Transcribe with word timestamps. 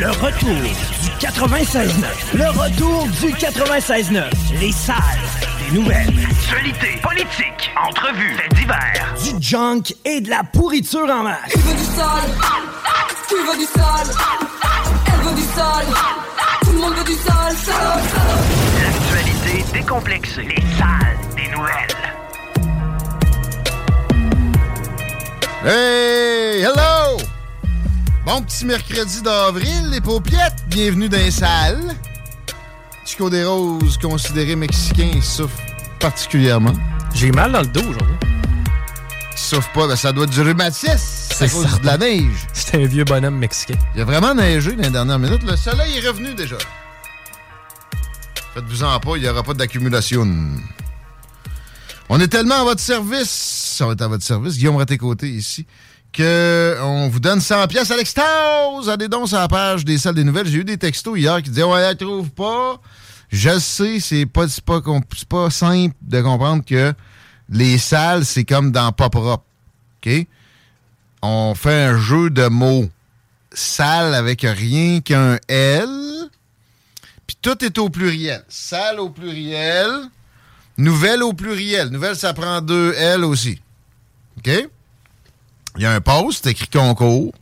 Le 0.00 0.10
retour 0.12 0.54
du 0.54 1.26
96.9. 1.26 2.04
Le 2.32 2.48
retour 2.58 3.06
du 3.20 3.34
96.9. 3.34 4.24
Les 4.58 4.72
salles 4.72 4.96
des 5.58 5.78
nouvelles. 5.78 6.08
Actualité, 6.30 6.98
politique, 7.02 7.70
entrevues, 7.86 8.34
faits 8.34 8.54
divers. 8.54 9.14
Du 9.22 9.46
junk 9.46 9.82
et 10.06 10.22
de 10.22 10.30
la 10.30 10.42
pourriture 10.42 11.06
en 11.10 11.24
masse. 11.24 11.52
Tu 11.52 11.58
veux 11.58 11.74
du 11.74 11.84
sale 11.84 12.30
Tu 13.28 13.34
veux 13.34 13.58
du 13.58 13.64
sale 13.66 14.16
Elle 15.06 15.20
veut 15.20 15.34
du 15.34 15.42
sale 15.42 15.86
Tout 16.62 16.72
le 16.72 16.78
monde 16.78 16.94
veut 16.94 17.04
du 17.04 17.16
sale, 17.16 17.56
sale, 17.56 18.02
sale. 18.14 18.82
L'actualité 18.82 19.64
décomplexée. 19.74 20.44
Les 20.44 20.78
salles 20.78 21.18
des 21.36 21.48
nouvelles. 21.50 21.96
Hey, 25.62 26.62
hello! 26.62 27.29
Bon 28.30 28.42
petit 28.42 28.64
mercredi 28.64 29.22
d'avril, 29.22 29.90
les 29.90 30.00
paupiettes, 30.00 30.62
bienvenue 30.68 31.08
dans 31.08 31.16
les 31.16 31.32
salles. 31.32 31.96
Chico 33.04 33.28
des 33.28 33.42
Roses, 33.42 33.98
considéré 33.98 34.54
mexicain, 34.54 35.20
souffre 35.20 35.60
particulièrement. 35.98 36.72
J'ai 37.12 37.32
mal 37.32 37.50
dans 37.50 37.62
le 37.62 37.66
dos 37.66 37.80
aujourd'hui. 37.80 38.16
Tu 39.32 39.36
souffres 39.36 39.72
pas, 39.72 39.88
ben 39.88 39.96
ça 39.96 40.12
doit 40.12 40.26
être 40.26 40.30
du 40.30 40.42
rhumatisme, 40.42 40.96
c'est 40.96 41.46
à 41.46 41.48
cause 41.48 41.80
de 41.80 41.84
la 41.84 41.98
neige. 41.98 42.46
C'est 42.52 42.76
un 42.80 42.86
vieux 42.86 43.02
bonhomme 43.02 43.36
mexicain. 43.36 43.74
Il 43.96 44.02
a 44.02 44.04
vraiment 44.04 44.32
neigé 44.32 44.74
dans 44.74 44.84
les 44.84 44.90
dernières 44.90 45.18
minutes. 45.18 45.42
Le 45.42 45.56
soleil 45.56 45.98
est 45.98 46.06
revenu 46.08 46.32
déjà. 46.32 46.58
Faites-vous-en 48.54 49.00
pas, 49.00 49.16
il 49.16 49.22
n'y 49.22 49.28
aura 49.28 49.42
pas 49.42 49.54
d'accumulation. 49.54 50.24
On 52.08 52.20
est 52.20 52.28
tellement 52.28 52.60
à 52.60 52.62
votre 52.62 52.80
service, 52.80 53.30
ça 53.76 53.86
va 53.86 53.94
être 53.94 54.02
à 54.02 54.08
votre 54.08 54.24
service, 54.24 54.56
Guillaume 54.56 54.76
Raté-Côté 54.76 55.28
ici, 55.28 55.66
que 56.12 56.76
on 56.82 57.08
vous 57.08 57.20
donne 57.20 57.40
100 57.40 57.66
pièces 57.68 57.90
à 57.90 57.96
l'extase. 57.96 58.88
Allez 58.88 59.08
donc 59.08 59.28
sur 59.28 59.38
la 59.38 59.48
page 59.48 59.84
des 59.84 59.98
salles 59.98 60.14
des 60.14 60.24
nouvelles. 60.24 60.46
J'ai 60.46 60.58
eu 60.58 60.64
des 60.64 60.78
textos 60.78 61.18
hier 61.18 61.42
qui 61.42 61.50
disaient 61.50 61.62
«Ouais, 61.64 61.80
elle 61.80 61.96
trouve 61.96 62.30
pas.» 62.30 62.80
Je 63.30 63.58
sais, 63.60 64.00
c'est 64.00 64.26
pas, 64.26 64.46
pas, 64.66 64.80
pas 65.28 65.50
simple 65.50 65.94
de 66.02 66.20
comprendre 66.20 66.64
que 66.64 66.92
les 67.48 67.78
salles, 67.78 68.24
c'est 68.24 68.44
comme 68.44 68.72
dans 68.72 68.90
Pop 68.90 69.14
Rop. 69.14 69.42
OK? 70.04 70.26
On 71.22 71.54
fait 71.54 71.84
un 71.84 71.98
jeu 71.98 72.30
de 72.30 72.48
mots 72.48 72.88
salle 73.52 74.14
avec 74.14 74.42
rien 74.42 75.00
qu'un 75.00 75.38
L. 75.48 75.88
Puis 77.26 77.36
tout 77.40 77.64
est 77.64 77.78
au 77.78 77.88
pluriel. 77.88 78.44
Salle 78.48 79.00
au 79.00 79.10
pluriel. 79.10 79.90
Nouvelle 80.78 81.22
au 81.22 81.32
pluriel. 81.32 81.88
Nouvelle, 81.88 82.16
ça 82.16 82.32
prend 82.32 82.60
deux 82.60 82.94
L 82.94 83.24
aussi. 83.24 83.60
OK? 84.38 84.68
Il 85.76 85.82
y 85.82 85.86
a 85.86 85.92
un 85.92 86.00
post, 86.00 86.46
écrit 86.46 86.68
concours. 86.68 87.32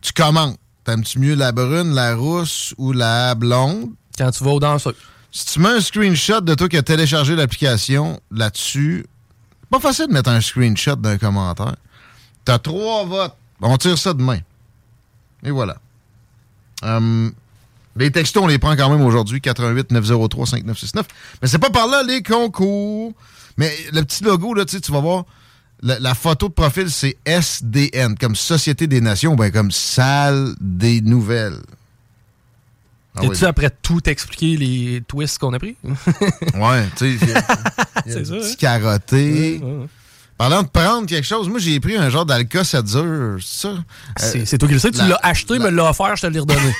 Tu 0.00 0.12
commentes. 0.12 0.58
T'aimes-tu 0.84 1.20
mieux 1.20 1.34
la 1.34 1.52
brune, 1.52 1.94
la 1.94 2.16
rousse 2.16 2.74
ou 2.76 2.92
la 2.92 3.36
blonde? 3.36 3.90
Quand 4.18 4.30
tu 4.32 4.42
vas 4.42 4.50
aux 4.50 4.60
danseuses. 4.60 4.94
Si 5.30 5.46
tu 5.46 5.60
mets 5.60 5.68
un 5.68 5.80
screenshot 5.80 6.40
de 6.40 6.54
toi 6.54 6.68
qui 6.68 6.76
a 6.76 6.82
téléchargé 6.82 7.36
l'application 7.36 8.20
là-dessus, 8.30 9.06
pas 9.70 9.78
facile 9.78 10.08
de 10.08 10.12
mettre 10.12 10.30
un 10.30 10.40
screenshot 10.40 10.96
d'un 10.96 11.18
commentaire. 11.18 11.76
T'as 12.44 12.58
trois 12.58 13.04
votes. 13.04 13.36
On 13.60 13.78
tire 13.78 13.96
ça 13.96 14.12
demain. 14.12 14.40
Et 15.44 15.50
voilà. 15.50 15.76
Hum, 16.82 17.32
les 17.96 18.10
textos, 18.10 18.42
on 18.42 18.46
les 18.46 18.58
prend 18.58 18.74
quand 18.76 18.90
même 18.90 19.02
aujourd'hui, 19.02 19.40
88 19.40 19.92
903 19.92 20.46
5969. 20.46 21.06
Mais 21.40 21.48
c'est 21.48 21.58
pas 21.58 21.70
par 21.70 21.86
là 21.86 22.02
les 22.02 22.22
concours. 22.22 23.12
Mais 23.56 23.70
le 23.92 24.02
petit 24.02 24.24
logo, 24.24 24.54
là, 24.54 24.64
tu 24.64 24.72
sais, 24.72 24.80
tu 24.80 24.92
vas 24.92 25.00
voir, 25.00 25.24
la, 25.82 25.98
la 25.98 26.14
photo 26.14 26.48
de 26.48 26.52
profil, 26.54 26.90
c'est 26.90 27.16
SDN, 27.26 28.16
comme 28.16 28.36
Société 28.36 28.86
des 28.86 29.00
Nations, 29.00 29.34
ben 29.34 29.50
comme 29.50 29.70
Salle 29.70 30.54
des 30.60 31.00
Nouvelles. 31.00 31.58
Ah 33.14 33.20
oui. 33.22 33.28
T'es-tu 33.30 33.44
après 33.44 33.70
tout 33.82 34.08
expliquer 34.08 34.56
les 34.56 35.02
twists 35.06 35.38
qu'on 35.38 35.52
a 35.52 35.58
pris? 35.58 35.76
Ouais, 36.54 36.86
tu 36.96 37.18
sais, 37.18 37.26
il 37.26 37.28
y 37.28 37.32
a- 37.34 37.44
il 38.06 38.12
y 38.12 38.16
a 38.16 38.18
C'est 38.18 38.20
du 38.20 38.24
ça, 38.26 38.34
petit 38.36 38.52
hein? 38.52 38.54
carotté. 38.58 39.58
Ouais, 39.62 39.66
ouais, 39.66 39.78
ouais. 39.80 39.86
Parlant 40.38 40.62
de 40.62 40.68
prendre 40.68 41.06
quelque 41.06 41.26
chose, 41.26 41.48
moi 41.48 41.58
j'ai 41.60 41.78
pris 41.78 41.96
un 41.96 42.08
genre 42.10 42.24
d'alcool 42.26 42.64
ça 42.64 42.80
dure, 42.82 43.36
c'est 43.40 43.68
ça? 43.68 43.74
C'est 44.46 44.58
toi 44.58 44.66
qui 44.66 44.74
le 44.74 44.80
sais. 44.80 44.90
Tu 44.90 44.98
la- 44.98 45.08
l'as 45.08 45.20
acheté, 45.22 45.58
me 45.58 45.68
l'as 45.68 45.90
offert, 45.90 46.16
je 46.16 46.22
te 46.22 46.26
l'ai 46.28 46.40
redonné. 46.40 46.74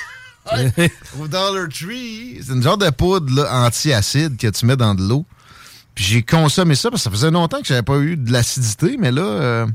Au 1.19 1.27
Dollar 1.27 1.69
Tree, 1.69 2.39
c'est 2.45 2.51
une 2.53 2.63
genre 2.63 2.77
de 2.77 2.89
poudre 2.89 3.33
là, 3.33 3.65
anti-acide 3.65 4.35
que 4.35 4.47
tu 4.47 4.65
mets 4.65 4.75
dans 4.75 4.93
de 4.95 5.01
l'eau. 5.07 5.25
Puis 5.95 6.03
j'ai 6.05 6.21
consommé 6.23 6.75
ça 6.75 6.89
parce 6.89 7.01
que 7.03 7.09
ça 7.09 7.11
faisait 7.11 7.31
longtemps 7.31 7.59
que 7.61 7.67
j'avais 7.67 7.83
pas 7.83 7.97
eu 7.99 8.17
de 8.17 8.31
l'acidité, 8.31 8.97
mais 8.99 9.11
là, 9.11 9.21
euh, 9.21 9.67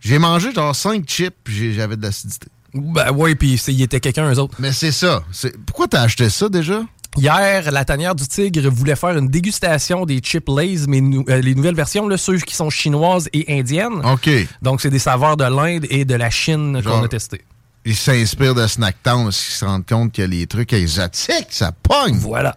j'ai 0.00 0.18
mangé 0.18 0.52
genre 0.52 0.74
5 0.76 1.04
chips 1.08 1.34
puis 1.44 1.74
j'avais 1.74 1.96
de 1.96 2.02
l'acidité. 2.02 2.48
ben 2.74 3.10
ouais, 3.12 3.34
puis 3.34 3.54
il 3.68 3.82
était 3.82 4.00
quelqu'un, 4.00 4.30
eux 4.32 4.38
autres. 4.38 4.56
Mais 4.58 4.72
c'est 4.72 4.92
ça. 4.92 5.22
Pourquoi 5.66 5.88
t'as 5.88 6.02
acheté 6.02 6.28
ça 6.28 6.48
déjà? 6.48 6.82
Hier, 7.16 7.72
la 7.72 7.84
tanière 7.86 8.14
du 8.14 8.28
tigre 8.28 8.68
voulait 8.68 8.94
faire 8.94 9.16
une 9.16 9.28
dégustation 9.28 10.04
des 10.04 10.18
chips 10.18 10.46
Lays, 10.48 10.86
mais 10.86 11.00
nou- 11.00 11.24
euh, 11.30 11.40
les 11.40 11.54
nouvelles 11.54 11.74
versions, 11.74 12.06
là, 12.06 12.16
ceux 12.18 12.36
qui 12.38 12.54
sont 12.54 12.68
chinoises 12.70 13.28
et 13.32 13.58
indiennes. 13.58 14.02
OK. 14.04 14.28
Donc, 14.62 14.82
c'est 14.82 14.90
des 14.90 14.98
saveurs 14.98 15.36
de 15.38 15.44
l'Inde 15.44 15.86
et 15.88 16.04
de 16.04 16.14
la 16.14 16.28
Chine 16.30 16.80
qu'on 16.84 17.02
a 17.02 17.08
testé. 17.08 17.40
Ils 17.86 17.96
s'inspirent 17.96 18.54
de 18.54 18.66
Snacktown 18.66 19.24
parce 19.24 19.42
qu'ils 19.42 19.54
se 19.54 19.64
rendent 19.64 19.86
compte 19.86 20.12
que 20.12 20.22
les 20.22 20.46
trucs 20.46 20.72
exotiques, 20.74 21.48
ça 21.50 21.72
pogne. 21.72 22.18
Voilà. 22.18 22.54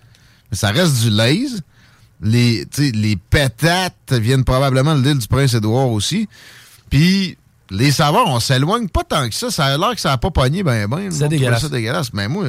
Mais 0.52 0.58
ça 0.58 0.70
reste 0.72 1.02
du 1.02 1.10
Lays. 1.10 1.48
Les, 2.22 2.66
les 2.78 3.16
pétates 3.16 4.12
viennent 4.12 4.44
probablement 4.44 4.96
de 4.96 5.02
l'île 5.02 5.18
du 5.18 5.28
Prince-Édouard 5.28 5.90
aussi. 5.90 6.28
Puis 6.90 7.38
les 7.72 7.92
saveurs, 7.92 8.28
on 8.28 8.40
s'éloigne 8.40 8.88
pas 8.90 9.04
tant 9.04 9.28
que 9.28 9.34
ça. 9.36 9.50
Ça 9.50 9.66
a 9.66 9.78
l'air 9.78 9.96
que 9.96 10.02
ça 10.02 10.10
n'a 10.10 10.18
pas 10.18 10.30
pogné 10.30 10.62
ben 10.62 10.88
ben. 10.88 11.10
C'est 11.10 11.28
dégueulasse. 11.30 11.62
ça 11.62 11.70
dégueulasse. 11.70 12.14
Mais 12.14 12.28
moi, 12.28 12.46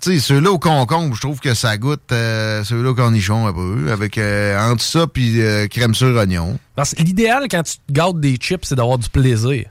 tu 0.00 0.12
sais, 0.12 0.20
ceux-là 0.20 0.52
au 0.52 0.58
concombre, 0.58 1.14
je 1.14 1.20
trouve 1.20 1.40
que 1.40 1.54
ça 1.54 1.76
goûte 1.76 2.12
euh, 2.12 2.62
ceux-là 2.64 2.90
au 2.90 2.94
cornichon 2.94 3.46
un 3.46 3.52
peu. 3.52 3.90
Avec 3.90 4.16
euh, 4.18 4.58
entre 4.70 4.82
ça 4.82 5.06
puis 5.06 5.40
euh, 5.40 5.66
crème 5.66 5.94
sur 5.94 6.14
oignon. 6.14 6.58
Parce 6.76 6.94
que 6.94 7.02
l'idéal, 7.02 7.46
quand 7.50 7.62
tu 7.62 7.76
gâtes 7.90 8.20
des 8.20 8.36
chips, 8.36 8.64
c'est 8.64 8.76
d'avoir 8.76 8.98
du 8.98 9.08
plaisir. 9.08 9.64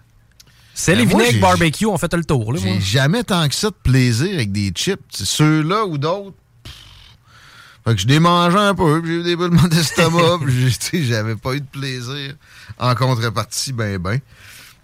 C'est 0.73 0.93
Ben, 0.93 0.99
les 0.99 1.05
moi, 1.05 1.23
vinaigres 1.23 1.41
barbecue, 1.41 1.85
on 1.85 1.97
fait 1.97 2.13
le 2.13 2.23
tour. 2.23 2.55
J'ai 2.57 2.79
jamais 2.79 3.23
tant 3.23 3.47
que 3.47 3.55
ça 3.55 3.69
de 3.69 3.75
plaisir 3.83 4.33
avec 4.33 4.51
des 4.51 4.69
chips. 4.69 4.99
C'est 5.09 5.25
Ceux-là 5.25 5.85
ou 5.85 5.97
d'autres. 5.97 6.35
Fait 7.85 7.95
que 7.95 8.01
je 8.01 8.07
les 8.07 8.19
mangeais 8.19 8.57
un 8.57 8.75
peu, 8.75 9.01
puis 9.01 9.11
j'ai 9.11 9.19
eu 9.19 9.23
des 9.23 9.35
boulements 9.35 9.67
d'estomac, 9.67 10.39
puis 10.45 11.05
j'avais 11.05 11.35
pas 11.35 11.53
eu 11.53 11.61
de 11.61 11.65
plaisir 11.65 12.33
en 12.77 12.93
contrepartie, 12.95 13.73
ben 13.73 13.97
ben. 13.97 14.19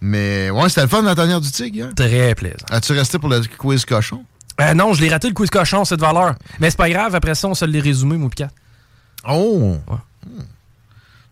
Mais 0.01 0.50
ouais, 0.50 0.69
c'était 0.69 0.83
le 0.83 0.88
fun, 0.88 1.01
la 1.01 1.15
tanière 1.15 1.42
du 1.42 1.50
tigre, 1.51 1.75
hier. 1.75 1.95
Très 1.95 2.36
plaisant. 2.36 2.65
As-tu 2.69 2.94
resté 2.94 3.18
pour 3.19 3.30
le 3.30 3.42
quiz 3.57 3.86
cochon? 3.86 4.24
Euh, 4.62 4.74
non, 4.74 4.94
je 4.94 5.01
l'ai 5.01 5.09
raté 5.09 5.27
le 5.27 5.33
quiz 5.33 5.50
cochon, 5.50 5.83
cette 5.86 6.00
valeur. 6.00 6.36
Mais 6.59 6.69
c'est 6.69 6.77
pas 6.77 6.89
grave, 6.89 7.15
après 7.15 7.36
ça, 7.36 7.47
on 7.47 7.53
se 7.56 7.65
l'est 7.65 7.80
résumé, 7.80 8.18
mon 8.18 8.30
picat. 8.30 8.50
Oh! 9.27 9.77
Hmm. 10.25 10.42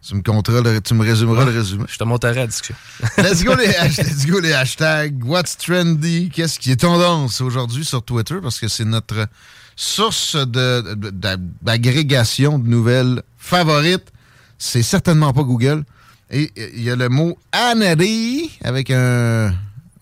Tu 0.05 0.15
me 0.15 0.21
le- 0.21 0.81
tu 0.81 0.93
me 0.95 1.03
résumeras 1.03 1.45
le 1.45 1.51
résumé. 1.51 1.85
Je 1.87 1.97
te 1.97 2.03
monterai 2.03 2.33
la 2.33 2.47
discussion. 2.47 2.75
Let's 3.17 3.41
go, 3.43 3.55
les, 3.55 3.67
let's 3.67 4.25
go 4.25 4.39
les 4.41 4.51
hashtags. 4.51 5.23
What's 5.23 5.55
trendy? 5.57 6.29
Qu'est-ce 6.29 6.59
qui 6.59 6.71
est 6.71 6.81
tendance 6.81 7.39
aujourd'hui 7.39 7.85
sur 7.85 8.03
Twitter? 8.03 8.35
Parce 8.41 8.59
que 8.59 8.67
c'est 8.67 8.83
notre 8.83 9.27
source 9.75 10.35
de- 10.35 10.93
de- 10.95 11.09
d'a- 11.09 11.37
d'agrégation 11.61 12.59
de 12.59 12.67
nouvelles 12.67 13.21
favorites. 13.37 14.11
C'est 14.57 14.83
certainement 14.83 15.33
pas 15.33 15.43
Google. 15.43 15.83
Et 16.29 16.51
il 16.75 16.83
y 16.83 16.89
a 16.89 16.95
le 16.95 17.09
mot 17.09 17.37
Annery 17.51 18.49
avec 18.63 18.89
un, 18.91 19.53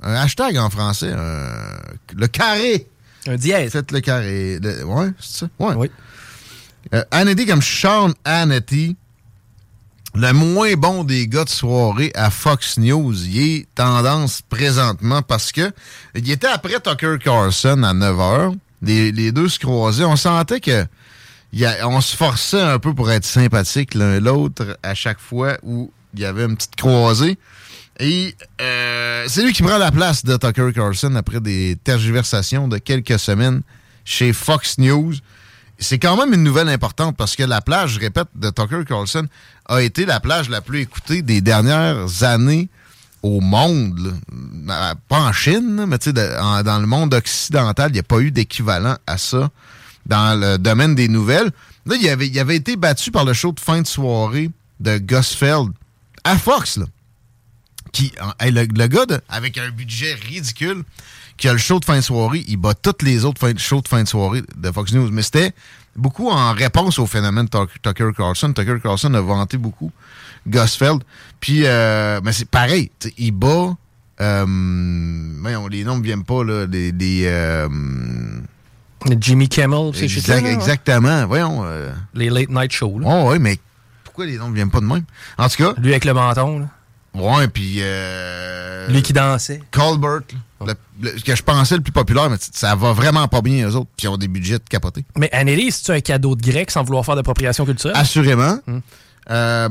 un 0.03 0.13
hashtag 0.15 0.57
en 0.57 0.69
français, 0.69 1.11
un- 1.11 2.15
le 2.15 2.27
carré 2.27 2.87
Un 3.27 3.35
dièse. 3.35 3.71
Faites 3.71 3.91
le 3.91 3.99
carré. 4.01 4.59
Le- 4.61 4.83
ouais, 4.85 5.09
c'est 5.19 5.39
ça? 5.39 5.47
Ouais. 5.59 5.73
Oui. 5.75 5.91
Euh, 6.93 7.03
Hannity 7.11 7.45
comme 7.45 7.61
Sean 7.61 8.11
Hannity, 8.25 8.95
le 10.15 10.31
moins 10.33 10.73
bon 10.73 11.03
des 11.03 11.27
gars 11.27 11.45
de 11.45 11.49
soirée 11.49 12.11
à 12.15 12.29
Fox 12.29 12.77
News, 12.77 13.13
il 13.27 13.39
est 13.41 13.67
tendance 13.75 14.41
présentement 14.41 15.21
parce 15.21 15.51
que 15.51 15.71
il 16.15 16.29
était 16.31 16.47
après 16.47 16.79
Tucker 16.79 17.17
Carlson 17.23 17.83
à 17.83 17.93
9h. 17.93 18.55
Les, 18.81 19.31
deux 19.31 19.47
se 19.49 19.59
croisaient. 19.59 20.05
On 20.05 20.15
sentait 20.15 20.59
que 20.59 20.85
y 21.53 21.65
a- 21.65 21.87
on 21.87 22.01
se 22.01 22.15
forçait 22.15 22.61
un 22.61 22.79
peu 22.79 22.93
pour 22.93 23.11
être 23.11 23.25
sympathique 23.25 23.93
l'un 23.93 24.19
l'autre 24.19 24.77
à 24.83 24.95
chaque 24.95 25.19
fois 25.19 25.57
où 25.63 25.91
il 26.13 26.21
y 26.21 26.25
avait 26.25 26.45
une 26.45 26.55
petite 26.55 26.75
croisée. 26.75 27.37
Et 27.99 28.35
euh, 28.61 29.25
c'est 29.27 29.43
lui 29.43 29.53
qui 29.53 29.61
prend 29.61 29.77
la 29.77 29.91
place 29.91 30.23
de 30.25 30.35
Tucker 30.35 30.71
Carlson 30.73 31.13
après 31.15 31.39
des 31.39 31.77
tergiversations 31.83 32.67
de 32.67 32.77
quelques 32.79 33.19
semaines 33.19 33.61
chez 34.05 34.33
Fox 34.33 34.77
News. 34.79 35.13
C'est 35.77 35.99
quand 35.99 36.17
même 36.17 36.33
une 36.33 36.43
nouvelle 36.43 36.69
importante 36.69 37.15
parce 37.17 37.35
que 37.35 37.43
la 37.43 37.61
plage, 37.61 37.91
je 37.95 37.99
répète, 37.99 38.27
de 38.35 38.49
Tucker 38.49 38.83
Carlson 38.87 39.27
a 39.67 39.81
été 39.81 40.05
la 40.05 40.19
plage 40.19 40.49
la 40.49 40.61
plus 40.61 40.79
écoutée 40.81 41.21
des 41.21 41.41
dernières 41.41 42.23
années 42.23 42.69
au 43.23 43.39
monde. 43.41 44.15
Pas 45.07 45.19
en 45.19 45.31
Chine, 45.33 45.85
mais 45.87 45.97
de- 45.97 46.63
dans 46.63 46.79
le 46.79 46.87
monde 46.87 47.13
occidental, 47.13 47.89
il 47.91 47.93
n'y 47.93 47.99
a 47.99 48.03
pas 48.03 48.19
eu 48.19 48.31
d'équivalent 48.31 48.97
à 49.07 49.17
ça 49.17 49.49
dans 50.05 50.39
le 50.39 50.57
domaine 50.57 50.95
des 50.95 51.07
nouvelles. 51.07 51.51
Là, 51.85 51.95
il 51.99 52.07
avait, 52.09 52.27
il 52.27 52.39
avait 52.39 52.55
été 52.55 52.75
battu 52.75 53.11
par 53.11 53.25
le 53.25 53.33
show 53.33 53.51
de 53.51 53.59
fin 53.59 53.81
de 53.81 53.87
soirée 53.87 54.49
de 54.79 54.97
Gosfeld 54.97 55.71
à 56.23 56.37
Fox, 56.37 56.77
là. 56.77 56.85
Qui, 57.91 58.13
le, 58.41 58.87
gars, 58.87 59.05
avec 59.27 59.57
un 59.57 59.69
budget 59.69 60.13
ridicule, 60.13 60.83
qui 61.35 61.49
a 61.49 61.51
le 61.53 61.59
show 61.59 61.79
de 61.79 61.85
fin 61.85 61.97
de 61.97 62.01
soirée, 62.01 62.45
il 62.47 62.55
bat 62.57 62.73
toutes 62.73 63.01
les 63.01 63.25
autres 63.25 63.51
shows 63.57 63.81
de 63.81 63.87
fin 63.87 64.03
de 64.03 64.07
soirée 64.07 64.43
de 64.55 64.71
Fox 64.71 64.93
News. 64.93 65.09
Mais 65.11 65.23
c'était 65.23 65.51
beaucoup 65.97 66.29
en 66.29 66.53
réponse 66.53 66.99
au 66.99 67.05
phénomène 67.07 67.47
Tuck- 67.49 67.81
Tucker 67.81 68.11
Carlson. 68.15 68.53
Tucker 68.53 68.77
Carlson 68.81 69.13
a 69.13 69.19
vanté 69.21 69.57
beaucoup 69.57 69.91
Gosfeld. 70.47 71.03
Puis, 71.39 71.61
euh, 71.65 72.19
mais 72.23 72.33
c'est 72.33 72.49
pareil. 72.49 72.91
Il 73.17 73.31
bat... 73.31 73.75
Euh, 74.19 74.45
voyons, 75.41 75.67
les 75.67 75.83
noms 75.83 75.97
ne 75.97 76.03
viennent 76.03 76.23
pas, 76.23 76.43
là. 76.43 76.67
Les, 76.67 76.91
euh, 77.25 77.67
Jimmy 79.19 79.49
Kimmel, 79.49 79.91
c'est 79.95 80.03
exact- 80.03 80.45
exactement. 80.45 81.25
Voyons. 81.25 81.61
euh, 81.65 81.91
Les 82.13 82.29
late 82.29 82.49
night 82.49 82.71
shows. 82.71 82.99
Là. 82.99 83.07
Oh, 83.09 83.31
oui, 83.31 83.39
mais 83.39 83.57
pourquoi 84.03 84.27
les 84.27 84.37
noms 84.37 84.49
ne 84.49 84.53
viennent 84.53 84.69
pas 84.69 84.79
de 84.79 84.85
même? 84.85 85.03
En 85.39 85.49
tout 85.49 85.63
cas, 85.63 85.73
Lui 85.79 85.89
avec 85.89 86.05
le 86.05 86.13
menton. 86.13 86.59
Là. 86.59 86.67
ouais, 87.15 87.47
puis... 87.47 87.77
Euh, 87.79 88.87
Lui 88.89 89.01
qui 89.01 89.11
dansait. 89.13 89.63
Colbert, 89.71 90.19
le- 90.63 90.73
le- 91.01 91.19
que 91.19 91.35
je 91.35 91.41
pensais 91.41 91.75
le 91.75 91.81
plus 91.81 91.91
populaire, 91.93 92.29
mais 92.29 92.37
ça 92.39 92.75
va 92.75 92.93
vraiment 92.93 93.27
pas 93.27 93.41
bien, 93.41 93.67
eux 93.67 93.75
autres, 93.75 93.89
puis 93.97 94.05
ils 94.05 94.09
ont 94.09 94.17
des 94.17 94.27
budgets 94.27 94.59
de 94.59 94.63
capotés. 94.69 95.03
Mais 95.17 95.31
Anneli, 95.31 95.71
c'est-tu 95.71 95.91
un 95.91 95.99
cadeau 96.01 96.35
de 96.35 96.43
grec 96.43 96.69
sans 96.69 96.83
vouloir 96.83 97.03
faire 97.03 97.15
d'appropriation 97.15 97.65
culturelle? 97.65 97.97
Assurément. 97.97 98.59
Euh, 99.31 99.69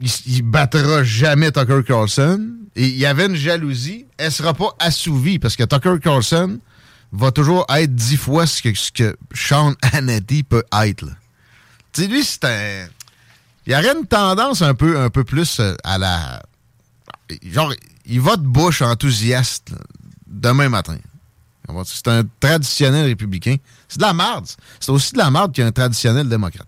il, 0.00 0.10
il 0.26 0.42
battra 0.42 1.04
jamais 1.04 1.52
Tucker 1.52 1.82
Carlson. 1.86 2.56
Et 2.76 2.86
il 2.86 2.96
y 2.96 3.06
avait 3.06 3.26
une 3.26 3.34
jalousie. 3.34 4.06
Elle 4.16 4.32
sera 4.32 4.54
pas 4.54 4.74
assouvie 4.78 5.38
parce 5.38 5.56
que 5.56 5.64
Tucker 5.64 5.96
Carlson 6.02 6.60
va 7.12 7.32
toujours 7.32 7.66
être 7.68 7.94
dix 7.94 8.16
fois 8.16 8.46
ce 8.46 8.62
que, 8.62 9.16
Sean 9.34 9.74
Hannity 9.92 10.42
peut 10.42 10.64
être. 10.72 11.06
Tu 11.92 12.02
sais, 12.02 12.06
lui, 12.06 12.24
c'est 12.24 12.44
un. 12.44 12.88
Il 13.66 13.72
y 13.72 13.76
aurait 13.76 13.96
une 13.98 14.06
tendance 14.06 14.62
un 14.62 14.74
peu, 14.74 14.98
un 14.98 15.10
peu 15.10 15.24
plus 15.24 15.60
euh, 15.60 15.74
à 15.84 15.98
la. 15.98 16.42
Genre, 17.42 17.74
il 18.06 18.20
va 18.20 18.36
de 18.36 18.46
bouche 18.46 18.82
enthousiaste 18.82 19.72
demain 20.26 20.68
matin. 20.68 20.96
C'est 21.84 22.08
un 22.08 22.24
traditionnel 22.40 23.06
républicain. 23.06 23.56
C'est 23.88 23.98
de 23.98 24.02
la 24.02 24.12
merde. 24.12 24.46
C'est 24.80 24.90
aussi 24.90 25.12
de 25.12 25.18
la 25.18 25.30
merde 25.30 25.52
qu'un 25.52 25.70
traditionnel 25.70 26.28
démocrate. 26.28 26.66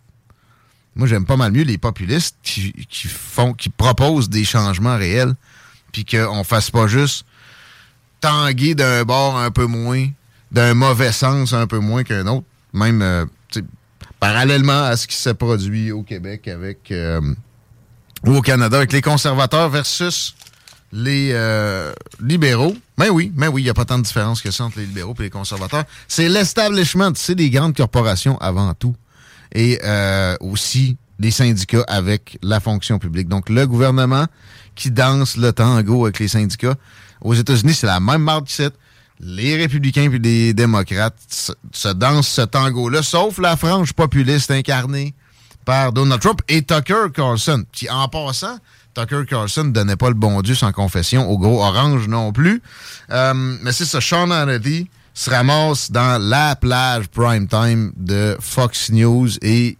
Moi, 0.94 1.06
j'aime 1.06 1.24
pas 1.24 1.36
mal 1.36 1.52
mieux 1.52 1.62
les 1.62 1.78
populistes 1.78 2.36
qui, 2.42 2.72
qui 2.88 3.08
font, 3.08 3.54
qui 3.54 3.70
proposent 3.70 4.28
des 4.28 4.44
changements 4.44 4.96
réels, 4.96 5.34
puis 5.92 6.04
qu'on 6.04 6.44
fasse 6.44 6.70
pas 6.70 6.86
juste 6.86 7.24
tanguer 8.20 8.74
d'un 8.74 9.04
bord 9.04 9.38
un 9.38 9.50
peu 9.50 9.66
moins, 9.66 10.06
d'un 10.50 10.74
mauvais 10.74 11.12
sens 11.12 11.52
un 11.52 11.66
peu 11.66 11.78
moins 11.78 12.04
qu'un 12.04 12.26
autre, 12.26 12.46
même 12.72 13.02
euh, 13.02 13.24
parallèlement 14.20 14.84
à 14.84 14.96
ce 14.96 15.06
qui 15.06 15.16
s'est 15.16 15.34
produit 15.34 15.90
au 15.92 16.02
Québec 16.02 16.46
avec 16.46 16.90
euh, 16.90 17.20
ou 18.24 18.36
au 18.36 18.40
Canada 18.40 18.76
avec 18.76 18.92
les 18.92 19.02
conservateurs 19.02 19.68
versus 19.68 20.36
les 20.92 21.30
euh, 21.32 21.92
libéraux. 22.20 22.76
Mais 22.98 23.08
oui, 23.08 23.32
mais 23.34 23.48
oui, 23.48 23.62
il 23.62 23.64
n'y 23.64 23.70
a 23.70 23.74
pas 23.74 23.84
tant 23.84 23.98
de 23.98 24.04
différence 24.04 24.40
que 24.40 24.50
ça 24.50 24.64
entre 24.64 24.78
les 24.78 24.86
libéraux 24.86 25.14
et 25.18 25.22
les 25.22 25.30
conservateurs. 25.30 25.84
C'est 26.06 26.28
l'establishment, 26.28 27.12
c'est 27.16 27.34
les 27.34 27.50
grandes 27.50 27.74
corporations 27.74 28.38
avant 28.38 28.72
tout. 28.74 28.94
Et 29.54 29.78
euh, 29.84 30.36
aussi 30.40 30.96
les 31.18 31.30
syndicats 31.30 31.84
avec 31.86 32.38
la 32.42 32.60
fonction 32.60 32.98
publique. 32.98 33.28
Donc, 33.28 33.48
le 33.48 33.66
gouvernement 33.66 34.26
qui 34.74 34.90
danse 34.90 35.36
le 35.36 35.52
tango 35.52 36.04
avec 36.04 36.18
les 36.18 36.28
syndicats. 36.28 36.74
Aux 37.20 37.34
États-Unis, 37.34 37.74
c'est 37.74 37.86
la 37.86 38.00
même 38.00 38.22
marque 38.22 38.50
Les 39.20 39.56
républicains 39.56 40.08
puis 40.08 40.18
les 40.18 40.54
démocrates 40.54 41.16
se, 41.28 41.52
se 41.72 41.88
dansent 41.88 42.28
ce 42.28 42.42
tango-là, 42.42 43.02
sauf 43.02 43.38
la 43.38 43.56
frange 43.56 43.92
populiste 43.92 44.50
incarnée 44.50 45.14
par 45.64 45.92
Donald 45.92 46.20
Trump 46.20 46.40
et 46.48 46.62
Tucker 46.62 47.12
Carlson. 47.14 47.64
Qui, 47.72 47.88
en 47.88 48.08
passant, 48.08 48.58
Tucker 48.94 49.22
Carlson 49.28 49.64
ne 49.64 49.70
donnait 49.70 49.96
pas 49.96 50.08
le 50.08 50.14
bon 50.14 50.42
Dieu 50.42 50.54
sans 50.54 50.72
confession 50.72 51.30
au 51.30 51.38
gros 51.38 51.62
orange 51.62 52.08
non 52.08 52.32
plus. 52.32 52.62
Euh, 53.10 53.34
mais 53.62 53.72
c'est 53.72 53.84
ça, 53.84 54.00
Sean 54.00 54.30
Hannity 54.30 54.88
se 55.14 55.30
ramasse 55.30 55.90
dans 55.90 56.20
la 56.20 56.56
plage 56.56 57.08
prime 57.08 57.46
time 57.46 57.92
de 57.96 58.36
Fox 58.40 58.90
News 58.90 59.28
et 59.42 59.76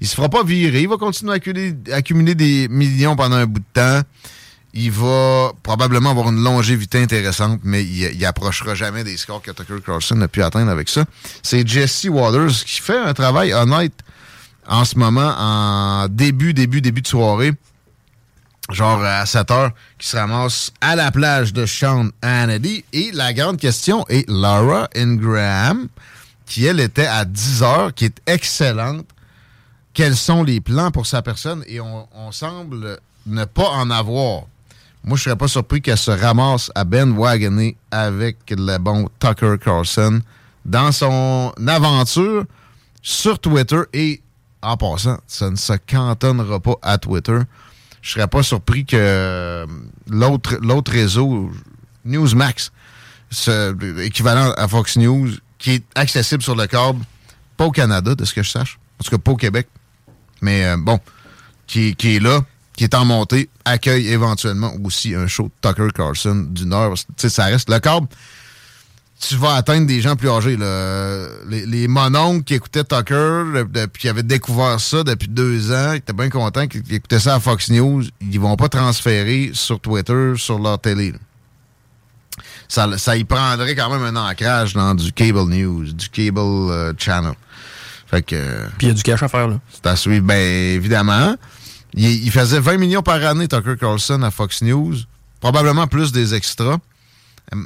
il 0.00 0.06
se 0.06 0.14
fera 0.14 0.28
pas 0.28 0.42
virer. 0.42 0.82
Il 0.82 0.88
va 0.88 0.96
continuer 0.96 1.32
à 1.32 1.94
accumuler, 1.94 2.34
des 2.34 2.68
millions 2.68 3.16
pendant 3.16 3.36
un 3.36 3.46
bout 3.46 3.60
de 3.60 3.64
temps. 3.72 4.02
Il 4.74 4.90
va 4.90 5.52
probablement 5.62 6.10
avoir 6.10 6.30
une 6.30 6.42
longévité 6.42 7.00
intéressante, 7.00 7.60
mais 7.62 7.84
il, 7.84 8.16
il 8.16 8.26
approchera 8.26 8.74
jamais 8.74 9.04
des 9.04 9.16
scores 9.16 9.40
que 9.40 9.52
Tucker 9.52 9.80
Carlson 9.84 10.20
a 10.20 10.28
pu 10.28 10.42
atteindre 10.42 10.70
avec 10.70 10.88
ça. 10.88 11.04
C'est 11.42 11.66
Jesse 11.66 12.06
Waters 12.10 12.64
qui 12.66 12.80
fait 12.80 12.98
un 12.98 13.14
travail 13.14 13.54
honnête 13.54 13.94
en 14.66 14.84
ce 14.84 14.98
moment, 14.98 15.34
en 15.38 16.08
début, 16.08 16.54
début, 16.54 16.80
début 16.80 17.02
de 17.02 17.06
soirée, 17.06 17.52
genre 18.70 19.02
à 19.04 19.26
7 19.26 19.50
heures, 19.50 19.70
qui 19.98 20.08
se 20.08 20.16
ramasse 20.16 20.72
à 20.80 20.96
la 20.96 21.10
plage 21.10 21.52
de 21.52 21.66
Sean 21.66 22.08
Hannity. 22.22 22.84
Et 22.92 23.10
la 23.12 23.32
grande 23.32 23.58
question 23.58 24.04
est 24.08 24.28
Laura 24.28 24.88
Ingraham, 24.94 25.88
qui 26.46 26.64
elle 26.64 26.80
était 26.80 27.06
à 27.06 27.24
10 27.24 27.62
heures, 27.62 27.94
qui 27.94 28.06
est 28.06 28.20
excellente. 28.26 29.06
Quels 29.92 30.16
sont 30.16 30.42
les 30.42 30.60
plans 30.60 30.90
pour 30.90 31.06
sa 31.06 31.22
personne? 31.22 31.62
Et 31.66 31.80
on, 31.80 32.32
semble 32.32 32.98
ne 33.26 33.44
pas 33.44 33.68
en 33.68 33.90
avoir. 33.90 34.42
Moi, 35.04 35.16
je 35.16 35.24
serais 35.24 35.36
pas 35.36 35.48
surpris 35.48 35.82
qu'elle 35.82 35.98
se 35.98 36.10
ramasse 36.10 36.72
à 36.74 36.84
Ben 36.84 37.12
Wagoner 37.16 37.76
avec 37.90 38.38
le 38.50 38.78
bon 38.78 39.08
Tucker 39.20 39.56
Carlson 39.62 40.20
dans 40.64 40.90
son 40.90 41.52
aventure 41.66 42.44
sur 43.02 43.38
Twitter 43.38 43.82
et 43.92 44.22
en 44.62 44.76
passant, 44.76 45.18
ça 45.26 45.50
ne 45.50 45.56
se 45.56 45.74
cantonnera 45.74 46.58
pas 46.58 46.76
à 46.82 46.98
Twitter. 46.98 47.38
Je 48.04 48.10
serais 48.12 48.28
pas 48.28 48.42
surpris 48.42 48.84
que 48.84 48.96
euh, 48.98 49.66
l'autre 50.10 50.58
l'autre 50.60 50.92
réseau, 50.92 51.50
Newsmax, 52.04 52.70
équivalent 54.02 54.52
à 54.58 54.68
Fox 54.68 54.98
News, 54.98 55.30
qui 55.58 55.70
est 55.70 55.84
accessible 55.94 56.42
sur 56.42 56.54
le 56.54 56.66
câble, 56.66 57.02
pas 57.56 57.64
au 57.64 57.70
Canada, 57.70 58.14
de 58.14 58.26
ce 58.26 58.34
que 58.34 58.42
je 58.42 58.50
sache, 58.50 58.78
en 59.00 59.04
tout 59.04 59.10
cas 59.10 59.16
pas 59.16 59.30
au 59.30 59.36
Québec, 59.36 59.68
mais 60.42 60.66
euh, 60.66 60.76
bon, 60.76 61.00
qui, 61.66 61.96
qui 61.96 62.16
est 62.16 62.20
là, 62.20 62.44
qui 62.76 62.84
est 62.84 62.94
en 62.94 63.06
montée, 63.06 63.48
accueille 63.64 64.08
éventuellement 64.08 64.74
aussi 64.84 65.14
un 65.14 65.26
show 65.26 65.50
Tucker 65.62 65.88
Carlson. 65.94 66.46
Tu 66.54 66.66
sais, 67.16 67.30
ça 67.30 67.46
reste 67.46 67.70
le 67.70 67.78
câble 67.78 68.06
tu 69.20 69.36
vas 69.36 69.54
atteindre 69.54 69.86
des 69.86 70.00
gens 70.00 70.16
plus 70.16 70.28
âgés. 70.28 70.56
Là. 70.56 71.28
Les, 71.48 71.64
les 71.66 71.88
mononcles 71.88 72.44
qui 72.44 72.54
écoutaient 72.54 72.84
Tucker, 72.84 73.44
depuis 73.72 74.00
qui 74.02 74.08
avaient 74.08 74.22
découvert 74.22 74.78
ça 74.80 75.02
depuis 75.02 75.28
deux 75.28 75.72
ans, 75.72 75.92
qui 75.92 75.98
étaient 75.98 76.12
bien 76.12 76.28
contents, 76.28 76.66
qui, 76.66 76.82
qui 76.82 76.96
écoutaient 76.96 77.20
ça 77.20 77.36
à 77.36 77.40
Fox 77.40 77.70
News, 77.70 78.04
ils 78.20 78.40
vont 78.40 78.56
pas 78.56 78.68
transférer 78.68 79.50
sur 79.54 79.80
Twitter, 79.80 80.32
sur 80.36 80.58
leur 80.58 80.78
télé. 80.78 81.12
là. 81.12 81.18
Ça, 82.68 82.98
ça 82.98 83.16
y 83.16 83.24
prendrait 83.24 83.74
quand 83.76 83.90
même 83.90 84.16
un 84.16 84.28
ancrage 84.30 84.72
dans 84.74 84.94
du 84.94 85.12
cable 85.12 85.44
news, 85.48 85.84
du 85.92 86.08
cable 86.08 86.38
euh, 86.40 86.92
channel. 86.98 87.34
Fait 88.06 88.22
que... 88.22 88.34
euh, 88.36 88.66
Puis 88.78 88.86
il 88.86 88.88
y 88.88 88.92
a 88.92 88.94
du 88.94 89.02
cash 89.02 89.22
à 89.22 89.28
faire, 89.28 89.48
là. 89.48 89.58
c'est 89.72 89.86
à 89.86 89.96
suivre, 89.96 90.26
bien 90.26 90.36
évidemment. 90.36 91.36
Il, 91.94 92.08
il 92.24 92.30
faisait 92.32 92.60
20 92.60 92.78
millions 92.78 93.02
par 93.02 93.24
année, 93.24 93.48
Tucker 93.48 93.76
Carlson, 93.78 94.22
à 94.22 94.30
Fox 94.30 94.62
News. 94.62 94.96
Probablement 95.40 95.86
plus 95.86 96.10
des 96.10 96.34
extras. 96.34 96.78
Euh, 97.52 97.58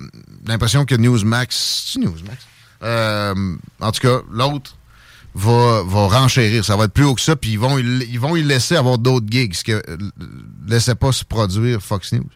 L'impression 0.47 0.85
que 0.85 0.95
Newsmax. 0.95 1.91
C'est 1.93 1.99
Newsmax? 2.01 2.39
Euh, 2.83 3.57
en 3.81 3.93
tout 3.93 4.01
cas, 4.01 4.21
l'autre 4.31 4.77
va, 5.35 5.83
va 5.85 6.07
renchérir. 6.09 6.65
Ça 6.65 6.77
va 6.77 6.85
être 6.85 6.93
plus 6.93 7.05
haut 7.05 7.15
que 7.15 7.21
ça, 7.21 7.37
puis 7.37 7.53
ils 7.53 7.59
vont, 7.59 7.79
ils 7.79 8.21
vont 8.21 8.37
y 8.37 8.43
laisser 8.43 8.77
avoir 8.77 8.99
d'autres 8.99 9.27
gigs, 9.29 9.55
ce 9.55 9.65
que 9.65 9.73
euh, 9.73 9.97
laissait 10.67 10.95
pas 10.95 11.13
se 11.13 11.25
produire 11.25 11.83
Fox 11.83 12.13
News. 12.13 12.29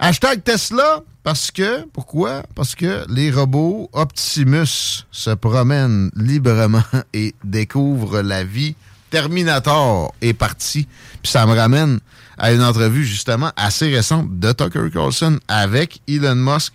Hashtag 0.00 0.44
Tesla, 0.44 1.02
Parce 1.24 1.50
que, 1.50 1.84
pourquoi? 1.92 2.44
Parce 2.54 2.76
que 2.76 3.04
les 3.08 3.32
robots 3.32 3.90
Optimus 3.92 5.04
se 5.10 5.30
promènent 5.30 6.10
librement 6.14 6.84
et 7.12 7.34
découvrent 7.42 8.20
la 8.22 8.44
vie. 8.44 8.76
Terminator 9.10 10.14
est 10.20 10.32
parti. 10.32 10.86
Puis 11.22 11.32
ça 11.32 11.46
me 11.46 11.54
ramène 11.54 12.00
à 12.38 12.52
une 12.52 12.62
entrevue 12.62 13.04
justement 13.04 13.52
assez 13.56 13.92
récente 13.92 14.38
de 14.38 14.52
Tucker 14.52 14.90
Carlson 14.92 15.38
avec 15.48 16.00
Elon 16.08 16.36
Musk, 16.36 16.72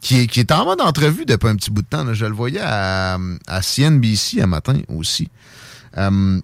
qui 0.00 0.20
est, 0.20 0.26
qui 0.26 0.40
est 0.40 0.52
en 0.52 0.64
mode 0.64 0.80
entrevue 0.80 1.24
depuis 1.24 1.48
un 1.48 1.56
petit 1.56 1.70
bout 1.70 1.82
de 1.82 1.86
temps. 1.86 2.14
Je 2.14 2.26
le 2.26 2.32
voyais 2.32 2.60
à, 2.62 3.18
à 3.46 3.62
CNBC 3.62 4.40
un 4.40 4.46
matin 4.46 4.80
aussi. 4.88 5.28
Euh, 5.98 6.40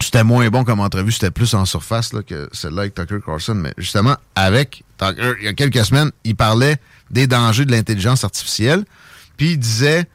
c'était 0.00 0.24
moins 0.24 0.48
bon 0.48 0.64
comme 0.64 0.80
entrevue, 0.80 1.12
c'était 1.12 1.30
plus 1.30 1.54
en 1.54 1.64
surface 1.64 2.12
que 2.26 2.48
celle-là 2.52 2.82
avec 2.82 2.94
Tucker 2.94 3.18
Carlson. 3.24 3.54
Mais 3.54 3.74
justement, 3.78 4.16
avec 4.34 4.84
Tucker, 4.96 5.34
il 5.40 5.46
y 5.46 5.48
a 5.48 5.54
quelques 5.54 5.84
semaines, 5.84 6.10
il 6.24 6.36
parlait 6.36 6.76
des 7.10 7.26
dangers 7.26 7.64
de 7.64 7.72
l'intelligence 7.72 8.24
artificielle. 8.24 8.84
Puis 9.36 9.52
il 9.52 9.58
disait 9.58 10.06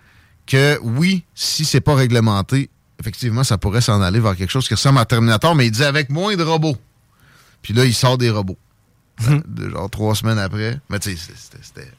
que 0.48 0.80
oui, 0.82 1.24
si 1.36 1.65
c'est 1.65 1.82
pas 1.82 1.96
réglementé, 1.96 2.70
effectivement, 3.03 3.43
ça 3.43 3.57
pourrait 3.57 3.81
s'en 3.81 4.01
aller 4.01 4.22
vers 4.22 4.36
quelque 4.38 4.50
chose 4.50 4.65
qui 4.65 4.74
ressemble 4.74 4.98
à 5.00 5.03
Terminator, 5.05 5.55
mais 5.55 5.65
il 5.67 5.72
disait 5.72 5.86
avec 5.86 6.10
moins 6.10 6.36
de 6.38 6.43
robots. 6.43 6.77
Puis 7.62 7.74
là, 7.74 7.83
il 7.83 7.93
sort 7.93 8.17
des 8.17 8.29
robots. 8.29 8.57
De 9.45 9.69
genre 9.69 9.89
trois 9.89 10.15
semaines 10.15 10.39
après. 10.39 10.79
Mais 10.89 11.00
tu 11.00 11.15
sais, 11.17 11.33
c'était- 11.62 11.91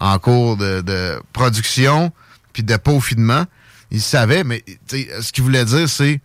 en 0.00 0.18
cours 0.18 0.56
de, 0.56 0.80
de 0.80 1.20
production, 1.32 2.10
puis 2.52 2.62
de 2.62 2.76
peaufinement. 2.76 3.44
Il 3.90 4.00
savait, 4.00 4.44
mais 4.44 4.64
ce 4.88 5.30
qu'il 5.32 5.44
voulait 5.44 5.64
dire, 5.64 5.88
c'est 5.88 6.20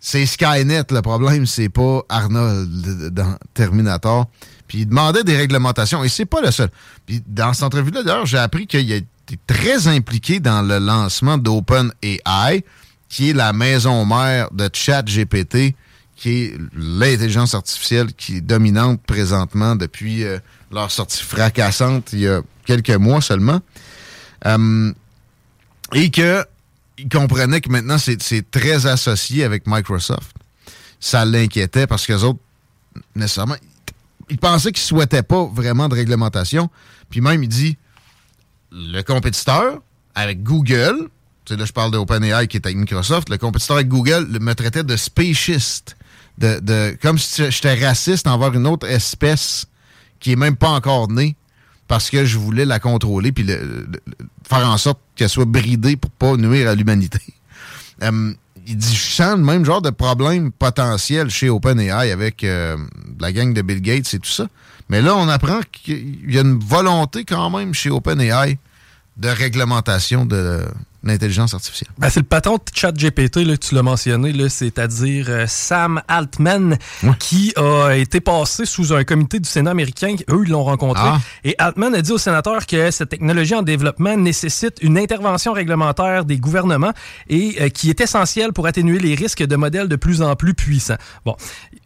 c'est 0.00 0.24
Skynet 0.24 0.84
le 0.90 1.02
problème, 1.02 1.44
c'est 1.46 1.68
pas 1.68 2.00
Arnold 2.08 3.10
dans 3.12 3.36
Terminator. 3.54 4.26
Puis 4.66 4.78
il 4.80 4.86
demandait 4.86 5.22
des 5.24 5.36
réglementations 5.36 6.02
et 6.02 6.08
c'est 6.08 6.24
pas 6.26 6.40
le 6.40 6.50
seul. 6.50 6.70
Puis 7.06 7.22
dans 7.26 7.52
cette 7.52 7.64
entrevue-là, 7.64 8.02
d'ailleurs, 8.02 8.24
j'ai 8.26 8.38
appris 8.38 8.66
qu'il 8.66 8.90
a 8.92 8.96
été 8.96 9.38
très 9.46 9.86
impliqué 9.88 10.40
dans 10.40 10.62
le 10.62 10.78
lancement 10.78 11.38
d'OpenAI, 11.38 12.64
qui 13.10 13.30
est 13.30 13.32
la 13.34 13.52
maison 13.52 14.06
mère 14.06 14.50
de 14.52 14.70
ChatGPT, 14.72 15.74
qui 16.16 16.30
est 16.30 16.58
l'intelligence 16.74 17.54
artificielle 17.54 18.14
qui 18.14 18.36
est 18.36 18.40
dominante 18.40 19.02
présentement 19.02 19.74
depuis 19.76 20.24
euh, 20.24 20.38
leur 20.70 20.90
sortie 20.90 21.22
fracassante 21.22 22.12
il 22.12 22.20
y 22.20 22.28
a 22.28 22.40
quelques 22.64 22.90
mois 22.90 23.20
seulement. 23.20 23.60
Euh, 24.46 24.92
et 25.92 26.10
que 26.10 26.44
il 26.98 27.08
comprenait 27.08 27.60
que 27.60 27.70
maintenant 27.70 27.98
c'est 27.98 28.50
très 28.50 28.86
associé 28.86 29.44
avec 29.44 29.64
Microsoft. 29.66 30.36
Ça 31.00 31.24
l'inquiétait 31.24 31.86
parce 31.86 32.06
que 32.06 32.12
les 32.12 32.24
autres, 32.24 32.40
nécessairement, 33.16 33.56
ils 34.28 34.38
pensaient 34.38 34.70
qu'ils 34.70 34.82
ne 34.82 35.00
souhaitaient 35.00 35.22
pas 35.22 35.44
vraiment 35.46 35.88
de 35.88 35.94
réglementation. 35.94 36.70
Puis 37.08 37.20
même, 37.20 37.42
il 37.42 37.48
dit 37.48 37.76
le 38.70 39.00
compétiteur 39.02 39.80
avec 40.14 40.42
Google, 40.42 41.08
là 41.48 41.64
je 41.64 41.72
parle 41.72 41.90
d'OpenAI 41.90 42.46
qui 42.46 42.56
est 42.58 42.66
avec 42.66 42.76
Microsoft, 42.78 43.28
le 43.30 43.38
compétiteur 43.38 43.76
avec 43.76 43.88
Google 43.88 44.26
le- 44.30 44.38
me 44.38 44.54
traitait 44.54 44.84
de 44.84 44.96
spéciste, 44.96 45.96
de, 46.38 46.58
de, 46.60 46.96
comme 47.02 47.18
si 47.18 47.50
j'étais 47.50 47.74
raciste 47.84 48.26
envers 48.26 48.54
une 48.54 48.66
autre 48.66 48.86
espèce 48.86 49.66
qui 50.20 50.32
est 50.32 50.36
même 50.36 50.56
pas 50.56 50.68
encore 50.70 51.10
née 51.10 51.34
parce 51.88 52.08
que 52.10 52.24
je 52.24 52.38
voulais 52.38 52.64
la 52.64 52.78
contrôler 52.78 53.32
puis 53.32 53.44
le- 53.44 53.88
faire 54.48 54.68
en 54.68 54.78
sorte 54.78 55.00
qu'elle 55.16 55.28
soit 55.28 55.44
bridée 55.44 55.96
pour 55.96 56.10
pas 56.10 56.36
nuire 56.36 56.68
à 56.68 56.74
l'humanité. 56.74 57.20
Euh, 58.02 58.32
il 58.66 58.78
dit, 58.78 58.94
je 58.96 59.10
sens 59.10 59.36
le 59.36 59.44
même 59.44 59.62
genre 59.62 59.82
de 59.82 59.90
problème 59.90 60.52
potentiel 60.52 61.28
chez 61.28 61.50
OpenAI 61.50 62.10
avec 62.10 62.42
euh, 62.44 62.78
la 63.20 63.30
gang 63.30 63.52
de 63.52 63.60
Bill 63.60 63.82
Gates 63.82 64.14
et 64.14 64.18
tout 64.18 64.30
ça. 64.30 64.46
Mais 64.88 65.02
là, 65.02 65.14
on 65.16 65.28
apprend 65.28 65.60
qu'il 65.70 66.32
y 66.32 66.38
a 66.38 66.40
une 66.40 66.58
volonté 66.58 67.24
quand 67.26 67.50
même 67.50 67.74
chez 67.74 67.90
OpenAI 67.90 68.58
de 69.18 69.28
réglementation 69.28 70.24
de 70.24 70.64
l'intelligence 71.02 71.54
artificielle. 71.54 71.90
Ben, 71.98 72.10
c'est 72.10 72.20
le 72.20 72.26
patron 72.26 72.56
de 72.56 72.62
ChatGPT, 72.74 73.36
là, 73.38 73.56
que 73.56 73.66
tu 73.66 73.74
l'as 73.74 73.82
mentionné, 73.82 74.32
là, 74.32 74.48
c'est-à-dire 74.48 75.26
euh, 75.28 75.44
Sam 75.48 76.02
Altman, 76.08 76.76
qui 77.18 77.52
a 77.56 77.92
été 77.94 78.20
passé 78.20 78.66
sous 78.66 78.92
un 78.92 79.04
comité 79.04 79.40
du 79.40 79.48
Sénat 79.48 79.70
américain. 79.70 80.14
Eux, 80.30 80.42
ils 80.44 80.50
l'ont 80.50 80.64
rencontré. 80.64 81.02
Ah. 81.06 81.20
Et 81.44 81.54
Altman 81.58 81.94
a 81.94 82.02
dit 82.02 82.12
aux 82.12 82.18
sénateurs 82.18 82.66
que 82.66 82.90
cette 82.90 83.08
technologie 83.08 83.54
en 83.54 83.62
développement 83.62 84.16
nécessite 84.16 84.76
une 84.82 84.98
intervention 84.98 85.52
réglementaire 85.52 86.24
des 86.24 86.36
gouvernements 86.36 86.92
et 87.28 87.56
euh, 87.60 87.68
qui 87.70 87.88
est 87.88 88.00
essentielle 88.00 88.52
pour 88.52 88.66
atténuer 88.66 88.98
les 88.98 89.14
risques 89.14 89.42
de 89.42 89.56
modèles 89.56 89.88
de 89.88 89.96
plus 89.96 90.20
en 90.20 90.36
plus 90.36 90.52
puissants. 90.54 90.98
Bon, 91.24 91.34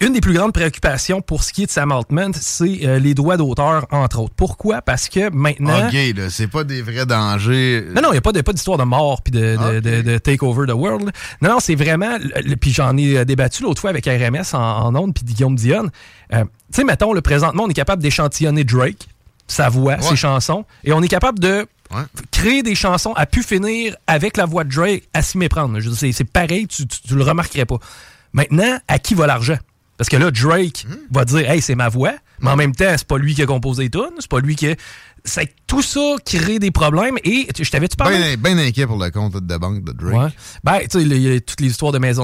une 0.01 0.13
des 0.13 0.21
plus 0.21 0.35
grandes 0.35 0.53
préoccupations 0.53 1.21
pour 1.21 1.45
ce 1.45 1.53
qui 1.53 1.63
est 1.63 1.67
de 1.67 1.71
Sam 1.71 1.93
Altman, 1.93 2.33
c'est 2.35 2.81
euh, 2.85 2.99
les 2.99 3.15
droits 3.15 3.37
d'auteur, 3.37 3.87
entre 3.91 4.21
autres. 4.21 4.35
Pourquoi? 4.37 4.83
Parce 4.83 5.09
que 5.09 5.31
maintenant... 5.31 5.87
OK, 5.87 5.95
là, 6.17 6.31
c'est 6.31 6.49
pas 6.49 6.65
des 6.65 6.83
vrais 6.83 7.07
dangers. 7.07 7.85
Non, 7.95 8.03
non, 8.03 8.09
il 8.09 8.13
n'y 8.13 8.19
a 8.19 8.23
pas 8.23 8.33
de- 8.33 8.41
pas 8.41 8.53
d'histoire 8.53 8.79
de 8.79 8.85
mort 8.85 9.04
puis 9.23 9.33
de, 9.33 9.57
de, 9.75 9.81
de- 9.81 10.03
de 10.03 10.19
take 10.19 10.45
over 10.45 10.67
the 10.67 10.73
world. 10.75 11.07
là. 11.07 11.13
Non, 11.43 11.51
non, 11.55 11.61
c'est 11.61 11.75
vraiment. 11.75 12.17
Puis 12.61 12.73
j'en 12.73 12.97
ai 12.97 13.19
euh, 13.19 13.25
débattu 13.25 13.63
l'autre 13.63 13.81
fois 13.81 13.91
avec 13.91 14.07
RMS 14.07 14.55
en, 14.55 14.59
en 14.59 14.95
ondes 14.95 15.15
puis 15.15 15.25
Guillaume 15.25 15.57
Dionne. 15.57 15.91
Euh, 16.33 16.45
tu 16.45 16.49
sais, 16.73 16.85
mettons, 16.85 17.13
le 17.13 17.21
présentement, 17.21 17.65
on 17.65 17.69
est 17.69 17.75
capable 17.75 18.03
d'échantillonner 18.03 18.65
Drake, 18.65 19.07
sa 19.47 19.69
voix, 19.69 20.01
ses 20.01 20.17
chansons, 20.17 20.65
et 20.85 20.93
on 20.93 21.03
est 21.03 21.09
capable 21.09 21.39
de 21.39 21.67
créer 22.33 22.63
des 22.63 22.75
chansons 22.75 23.13
à 23.15 23.27
pu 23.27 23.43
finir 23.43 23.95
avec 24.07 24.37
la 24.37 24.47
voix 24.47 24.65
de 24.65 24.71
Drake 24.75 25.05
à 25.13 25.23
s'y 25.23 25.39
méprendre. 25.39 25.79
C'est- 25.95 26.13
c'est 26.13 26.25
pareil, 26.25 26.67
tu, 26.67 26.87
tu, 26.87 27.01
tu 27.03 27.15
le 27.15 27.23
remarquerais 27.23 27.67
pas. 27.67 27.77
Maintenant, 28.33 28.79
à 28.89 28.99
qui 28.99 29.15
va 29.15 29.27
l'argent? 29.27 29.59
Parce 29.97 30.11
que 30.11 30.17
là, 30.17 30.31
Drake 30.31 30.87
va 31.11 31.25
dire, 31.25 31.49
hey, 31.51 31.61
c'est 31.61 31.75
ma 31.75 31.89
voix, 31.89 32.15
mais 32.41 32.51
en 32.51 32.57
même 32.57 32.75
temps, 32.75 32.93
c'est 32.97 33.07
pas 33.07 33.19
lui 33.19 33.35
qui 33.35 33.43
a 33.43 33.47
composé 33.47 33.85
les 33.85 33.91
tunes, 33.91 34.11
c'est 34.19 34.31
pas 34.31 34.41
lui 34.41 34.57
qui. 34.57 34.69
C'est 35.27 35.47
que 35.47 35.53
tout 35.67 35.81
ça 35.81 36.17
crée 36.27 36.59
des 36.59 36.71
problèmes. 36.71 37.17
Et 37.25 37.49
je 37.59 37.71
t'avais-tu 37.71 37.97
parlé? 37.97 38.19
Bien 38.19 38.37
ben 38.37 38.59
inquiet 38.59 38.87
pour 38.87 39.03
le 39.03 39.11
compte 39.11 39.37
de 39.37 39.57
banque 39.57 39.83
de 39.83 39.93
Drake. 39.93 40.15
Ouais. 40.15 40.29
Ben, 40.65 40.81
tu 40.81 40.99
sais, 40.99 41.03
il 41.03 41.17
y 41.17 41.35
a 41.35 41.41
toutes 41.41 41.61
les 41.61 41.69
histoires 41.69 41.93
de 41.93 41.99
maison. 41.99 42.24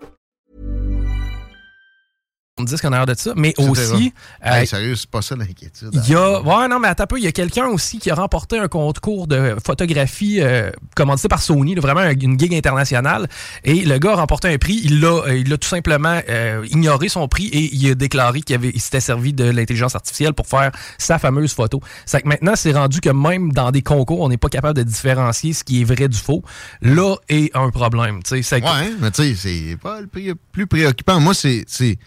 Me 2.61 2.65
dit 2.65 2.75
qu'on 2.77 2.87
a 2.93 2.97
l'air 2.97 3.05
de 3.05 3.13
ça. 3.17 3.33
Mais 3.35 3.53
aussi. 3.57 4.13
Hey, 4.41 4.63
euh, 4.63 4.65
sérieux, 4.65 4.95
c'est 4.95 5.09
pas 5.09 5.21
ça 5.21 5.35
l'inquiétude. 5.35 5.89
Il 5.93 6.09
y 6.09 6.15
a, 6.15 6.41
ouais, 6.41 6.67
non, 6.67 6.79
mais 6.79 6.87
attends 6.87 7.03
un 7.03 7.07
peu. 7.07 7.17
Il 7.17 7.23
y 7.23 7.27
a 7.27 7.31
quelqu'un 7.31 7.65
aussi 7.67 7.99
qui 7.99 8.09
a 8.11 8.15
remporté 8.15 8.57
un 8.57 8.67
concours 8.67 9.27
de 9.27 9.55
photographie 9.65 10.39
euh, 10.41 10.71
commandité 10.95 11.27
par 11.27 11.41
Sony, 11.41 11.75
là, 11.75 11.81
vraiment 11.81 12.01
un- 12.01 12.11
une 12.17 12.39
gig 12.39 12.53
internationale. 12.53 13.27
Et 13.63 13.81
le 13.85 13.97
gars 13.97 14.11
a 14.13 14.15
remporté 14.15 14.47
un 14.47 14.57
prix. 14.57 14.79
Il 14.83 14.99
l'a, 15.01 15.07
euh, 15.27 15.37
il 15.37 15.49
l'a 15.49 15.57
tout 15.57 15.67
simplement 15.67 16.19
euh, 16.29 16.65
ignoré 16.71 17.09
son 17.09 17.27
prix 17.27 17.47
et 17.47 17.73
il 17.73 17.89
a 17.91 17.95
déclaré 17.95 18.41
qu'il 18.41 18.55
avait, 18.55 18.71
il 18.73 18.79
s'était 18.81 18.99
servi 18.99 19.33
de 19.33 19.45
l'intelligence 19.45 19.95
artificielle 19.95 20.33
pour 20.33 20.47
faire 20.47 20.71
sa 20.97 21.19
fameuse 21.19 21.53
photo. 21.53 21.81
C'est 22.05 22.21
que 22.21 22.27
maintenant, 22.27 22.53
c'est 22.55 22.71
rendu 22.73 23.01
que 23.01 23.09
même 23.09 23.51
dans 23.51 23.71
des 23.71 23.81
concours, 23.81 24.21
on 24.21 24.29
n'est 24.29 24.37
pas 24.37 24.49
capable 24.49 24.77
de 24.77 24.83
différencier 24.83 25.53
ce 25.53 25.63
qui 25.63 25.81
est 25.81 25.83
vrai 25.83 26.07
du 26.07 26.17
faux. 26.17 26.43
Là 26.81 27.15
est 27.29 27.55
un 27.55 27.69
problème. 27.69 28.21
tu 28.23 28.29
sais. 28.35 28.41
C'est 28.43 28.61
Ouais, 28.63 28.91
mais 28.99 29.09
tu 29.11 29.35
sais, 29.35 29.35
c'est 29.35 29.77
pas 29.81 30.01
le 30.01 30.07
plus 30.51 30.67
préoccupant. 30.67 31.19
Moi, 31.19 31.33
c'est 31.33 31.63
c'est 31.67 31.97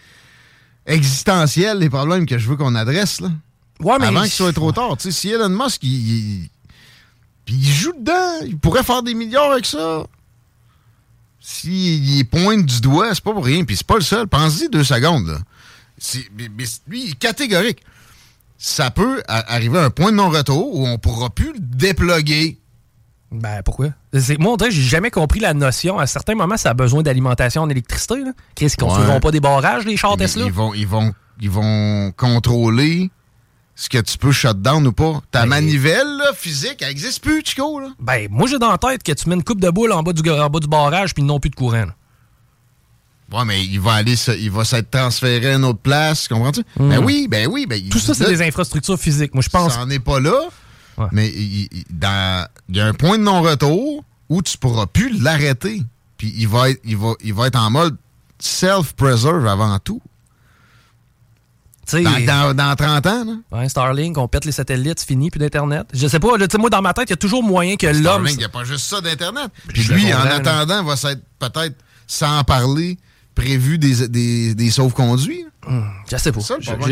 existentiel 0.85 1.79
les 1.79 1.89
problèmes 1.89 2.25
que 2.25 2.37
je 2.37 2.47
veux 2.49 2.55
qu'on 2.55 2.75
adresse, 2.75 3.21
là. 3.21 3.29
Ouais, 3.79 3.97
mais- 3.99 4.05
Avant 4.07 4.21
qu'il 4.21 4.31
soit 4.31 4.53
trop 4.53 4.71
tard. 4.71 4.95
Tu 4.97 5.03
sais, 5.03 5.11
si 5.11 5.29
Elon 5.31 5.49
Musk, 5.49 5.83
il, 5.83 5.89
il- 6.43 6.49
puis 7.45 7.55
il 7.55 7.65
joue 7.71 7.93
dedans, 7.99 8.45
il 8.45 8.57
pourrait 8.57 8.83
faire 8.83 9.03
des 9.03 9.13
milliards 9.13 9.51
avec 9.51 9.65
ça. 9.65 10.05
S'il 11.39 12.25
pointe 12.27 12.65
du 12.65 12.81
doigt, 12.81 13.13
c'est 13.13 13.23
pas 13.23 13.33
pour 13.33 13.45
rien. 13.45 13.63
Puis 13.65 13.77
c'est 13.77 13.85
pas 13.85 13.95
le 13.95 14.01
seul. 14.01 14.27
Pense-y 14.27 14.69
deux 14.69 14.83
secondes, 14.83 15.27
là. 15.27 15.37
Mais- 16.35 16.49
mais 16.57 16.65
lui, 16.87 17.03
il 17.05 17.11
est 17.11 17.19
catégorique. 17.19 17.81
ça 18.57 18.89
peut 18.89 19.21
arriver 19.27 19.77
à 19.77 19.83
un 19.83 19.89
point 19.89 20.11
de 20.11 20.15
non-retour 20.15 20.73
où 20.75 20.87
on 20.87 20.97
pourra 20.97 21.29
plus 21.29 21.51
le 21.53 21.59
déploguer. 21.59 22.57
Ben, 23.39 23.61
pourquoi? 23.63 23.87
Moi, 24.39 24.53
on 24.53 24.57
dirait 24.57 24.71
j'ai 24.71 24.81
jamais 24.81 25.11
compris 25.11 25.39
la 25.39 25.53
notion. 25.53 25.99
À 25.99 26.07
certains 26.07 26.35
moments, 26.35 26.57
ça 26.57 26.69
a 26.71 26.73
besoin 26.73 27.03
d'alimentation 27.03 27.61
en 27.63 27.69
électricité. 27.69 28.23
Là. 28.23 28.31
Chris, 28.55 28.67
ils 28.67 28.75
construiront 28.77 29.13
Ouais. 29.15 29.19
pas 29.19 29.31
des 29.31 29.39
barrages, 29.39 29.85
les 29.85 29.97
chars 29.97 30.17
Tesla? 30.17 30.45
Ils 30.45 30.51
vont, 30.51 30.73
ils, 30.73 30.87
vont, 30.87 31.13
ils 31.41 31.49
vont 31.49 32.11
contrôler 32.15 33.09
ce 33.75 33.89
que 33.89 33.97
tu 33.97 34.17
peux 34.17 34.31
shut 34.31 34.61
down 34.61 34.87
ou 34.87 34.93
pas. 34.93 35.21
Ta 35.31 35.41
Ben- 35.41 35.47
manivelle 35.47 36.07
là, 36.17 36.31
physique, 36.33 36.77
elle 36.81 36.87
n'existe 36.89 37.21
plus, 37.21 37.41
Chico. 37.45 37.79
Là. 37.79 37.89
Ben, 37.99 38.27
moi, 38.31 38.47
j'ai 38.47 38.57
dans 38.57 38.71
la 38.71 38.77
tête 38.77 39.03
que 39.03 39.11
tu 39.11 39.27
mets 39.29 39.35
une 39.35 39.43
coupe 39.43 39.59
de 39.59 39.69
boule 39.69 39.91
en 39.91 40.01
bas 40.01 40.13
du, 40.13 40.29
en 40.29 40.49
bas 40.49 40.59
du 40.59 40.67
barrage 40.67 41.13
puis 41.13 41.23
ils 41.23 41.25
n'ont 41.25 41.39
plus 41.39 41.49
de 41.49 41.55
courant. 41.55 41.85
là. 41.85 41.95
Ouais, 43.33 43.43
mais 43.43 43.65
il 43.65 43.79
va 43.79 43.93
aller, 43.93 44.13
il 44.39 44.51
va 44.51 44.63
s'être 44.63 44.91
transféré 44.91 45.51
à 45.51 45.55
une 45.55 45.65
autre 45.65 45.79
place, 45.79 46.27
comprends-tu? 46.27 46.61
Ben 46.77 46.99
oui, 47.03 47.27
ben 47.29 47.47
oui. 47.51 47.65
Ben, 47.67 47.81
Hmm. 47.83 47.89
Tout 47.89 47.97
ça, 47.99 48.13
c'est 48.13 48.27
des 48.27 48.41
infrastructures 48.43 48.99
physiques. 48.99 49.33
Moi, 49.33 49.41
je 49.41 49.49
pense. 49.49 49.73
Ça 49.73 49.79
n'en 49.83 49.89
est 49.89 49.99
pas 49.99 50.19
là, 50.19 50.39
Ouais. 50.97 51.07
mais 51.11 51.27
il, 51.29 51.67
il- 51.71 51.83
dans- 51.89 52.47
il 52.69 52.77
y 52.77 52.81
a 52.81 52.85
un 52.87 52.93
point 52.93 53.17
de 53.17 53.23
non-retour 53.23 54.03
où 54.29 54.41
tu 54.41 54.57
pourras 54.57 54.85
plus 54.85 55.21
l'arrêter. 55.21 55.83
Puis 56.17 56.33
il 56.37 56.47
va, 56.47 56.69
être, 56.69 56.79
il, 56.85 56.95
va, 56.97 57.13
il 57.23 57.33
va 57.33 57.47
être 57.47 57.59
en 57.59 57.69
mode 57.69 57.97
self-preserve 58.39 59.45
avant 59.47 59.77
tout. 59.79 60.01
Dans, 61.91 62.25
dans, 62.25 62.53
dans 62.55 62.75
30 62.75 63.05
ans, 63.05 63.25
là. 63.25 63.59
ouais, 63.59 63.69
Starlink, 63.69 64.17
on 64.17 64.27
pète 64.27 64.45
les 64.45 64.51
satellites, 64.51 65.01
fini, 65.01 65.29
plus 65.29 65.37
d'Internet. 65.37 65.85
Je 65.93 66.07
sais 66.07 66.19
pas, 66.19 66.35
là, 66.35 66.47
moi, 66.57 66.71
dans 66.71 66.81
ma 66.81 66.93
tête, 66.93 67.09
il 67.09 67.11
y 67.11 67.13
a 67.13 67.17
toujours 67.17 67.43
moyen 67.43 67.75
que 67.75 67.85
l'homme. 67.85 68.25
Il 68.27 68.37
n'y 68.37 68.43
a 68.43 68.49
pas 68.49 68.63
juste 68.63 68.85
ça 68.85 69.01
d'Internet. 69.01 69.51
Puis 69.67 69.83
lui, 69.83 70.05
en 70.11 70.17
comprends, 70.17 70.29
là. 70.29 70.35
attendant, 70.35 70.83
va 70.83 70.95
s'être 70.95 71.21
peut-être, 71.37 71.75
sans 72.07 72.43
parler, 72.43 72.97
prévu 73.35 73.77
des, 73.77 74.07
des, 74.07 74.55
des 74.55 74.71
sauve-conduits. 74.71 75.45
Là. 75.67 75.83
Je 76.11 76.17
sais 76.17 76.31
pas. 76.31 76.39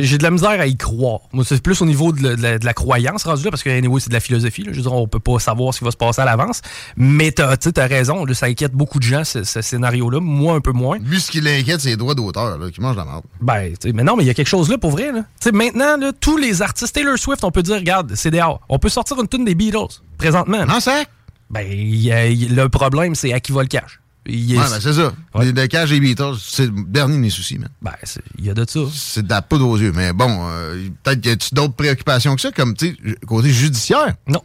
J'ai- 0.01 0.18
de 0.18 0.24
la 0.24 0.32
misère 0.32 0.50
à 0.60 0.65
y 0.68 0.75
croire. 0.77 1.20
Moi, 1.34 1.44
c'est 1.48 1.62
plus 1.62 1.82
au 1.82 1.86
niveau 1.86 2.12
de 2.12 2.22
la, 2.24 2.36
de 2.36 2.42
la- 2.42 2.60
de 2.60 2.65
la 2.65 2.74
croyance 2.74 3.24
rendu 3.24 3.44
là, 3.44 3.50
parce 3.51 3.63
que 3.63 3.70
anyway, 3.70 4.00
c'est 4.00 4.10
de 4.10 4.13
la 4.13 4.20
philosophie. 4.20 4.63
là. 4.63 4.72
Je 4.72 4.77
veux 4.77 4.84
dire, 4.84 4.94
on 4.94 5.08
peut 5.08 5.20
pas 5.20 5.39
savoir 5.39 5.74
ce 5.74 5.80
qui 5.80 5.86
va 5.86 5.92
se 5.92 5.98
passer 5.98 6.22
à 6.22 6.25
l'avance. 6.25 6.62
Mais 6.98 7.32
t'as 7.32 7.58
tu 7.58 7.72
t'as 7.74 7.88
raison, 7.88 8.25
là, 8.25 8.34
ça 8.34 8.48
inquiète 8.48 8.74
beaucoup 8.74 9.00
de 9.00 9.03
gens, 9.03 9.24
ce, 9.24 9.44
ce 9.44 9.62
scénario-là. 9.62 10.20
Moi, 10.20 10.56
un 10.56 10.62
peu 10.62 10.72
moins. 10.72 10.98
Lui, 11.00 11.20
ce 11.20 11.32
qui 11.32 11.42
l'inquiète, 11.42 11.82
c'est 11.82 11.89
les 11.89 11.98
droits 11.98 12.15
d'auteur, 12.15 12.58
là, 12.58 12.70
qui 12.72 12.82
mangent 12.82 12.98
la 12.98 13.06
merde. 13.06 13.24
Ben, 13.42 13.74
mais 13.94 14.03
non, 14.03 14.15
mais 14.15 14.24
il 14.24 14.27
y 14.27 14.30
a 14.30 14.34
quelque 14.34 14.48
chose 14.48 14.70
là 14.70 14.77
pour 14.77 14.92
vrai. 14.92 15.12
Là. 15.12 15.20
Tu 15.39 15.50
sais, 15.50 15.51
maintenant, 15.51 15.98
là, 15.98 16.12
tous 16.20 16.38
les 16.38 16.62
artistes, 16.62 16.94
Taylor 16.96 17.18
Swift, 17.18 17.44
on 17.44 17.51
peut 17.51 17.63
dire, 17.63 17.75
regarde, 17.75 18.13
c'est 18.15 18.32
dehors. 18.32 18.62
On 18.70 18.80
peut 18.80 18.89
sortir 18.89 19.20
une 19.20 19.27
tune 19.27 19.46
des 19.46 19.56
Beatles, 19.56 20.01
présentement. 20.18 20.65
Non, 20.65 20.80
c'est 20.80 21.06
Ben, 21.50 21.68
y 21.70 22.12
a- 22.12 22.30
le 22.30 22.68
problème, 22.70 23.13
c'est 23.15 23.32
à 23.34 23.39
qui 23.39 23.51
va 23.51 23.62
le 23.62 23.68
cash. 23.68 24.00
Il 24.25 24.51
y 24.51 24.58
a- 24.58 24.62
Ouais, 24.62 24.70
ben, 24.70 24.80
c'est 24.80 24.94
ça. 24.94 25.13
Ouais. 25.36 25.51
Les 25.51 25.96
et 25.96 26.00
Beatles, 26.00 26.36
c'est 26.42 26.68
le 26.68 26.84
dernier 26.88 27.15
de 27.15 27.20
mes 27.22 27.30
soucis, 27.30 27.58
man. 27.58 27.70
ben, 27.82 27.92
il 28.38 28.46
y 28.46 28.50
a 28.50 28.53
de 28.53 28.65
ça. 28.68 28.80
C'est 28.94 29.24
de 29.24 29.30
la 29.30 29.42
poudre 29.42 29.68
aux 29.68 29.77
yeux. 29.77 29.92
Mais 29.94 30.13
bon, 30.13 30.48
euh, 30.50 30.88
peut-être 31.03 31.20
qu'il 31.22 31.32
y 31.32 31.34
a 31.34 31.38
d'autres 31.51 31.74
préoccupations 31.74 32.36
que 32.36 32.42
ça, 32.42 32.51
comme, 32.51 32.74
tu 32.75 32.96
sais, 33.06 33.15
côté 33.27 33.50
judiciaire? 33.51 34.15
Non. 34.27 34.42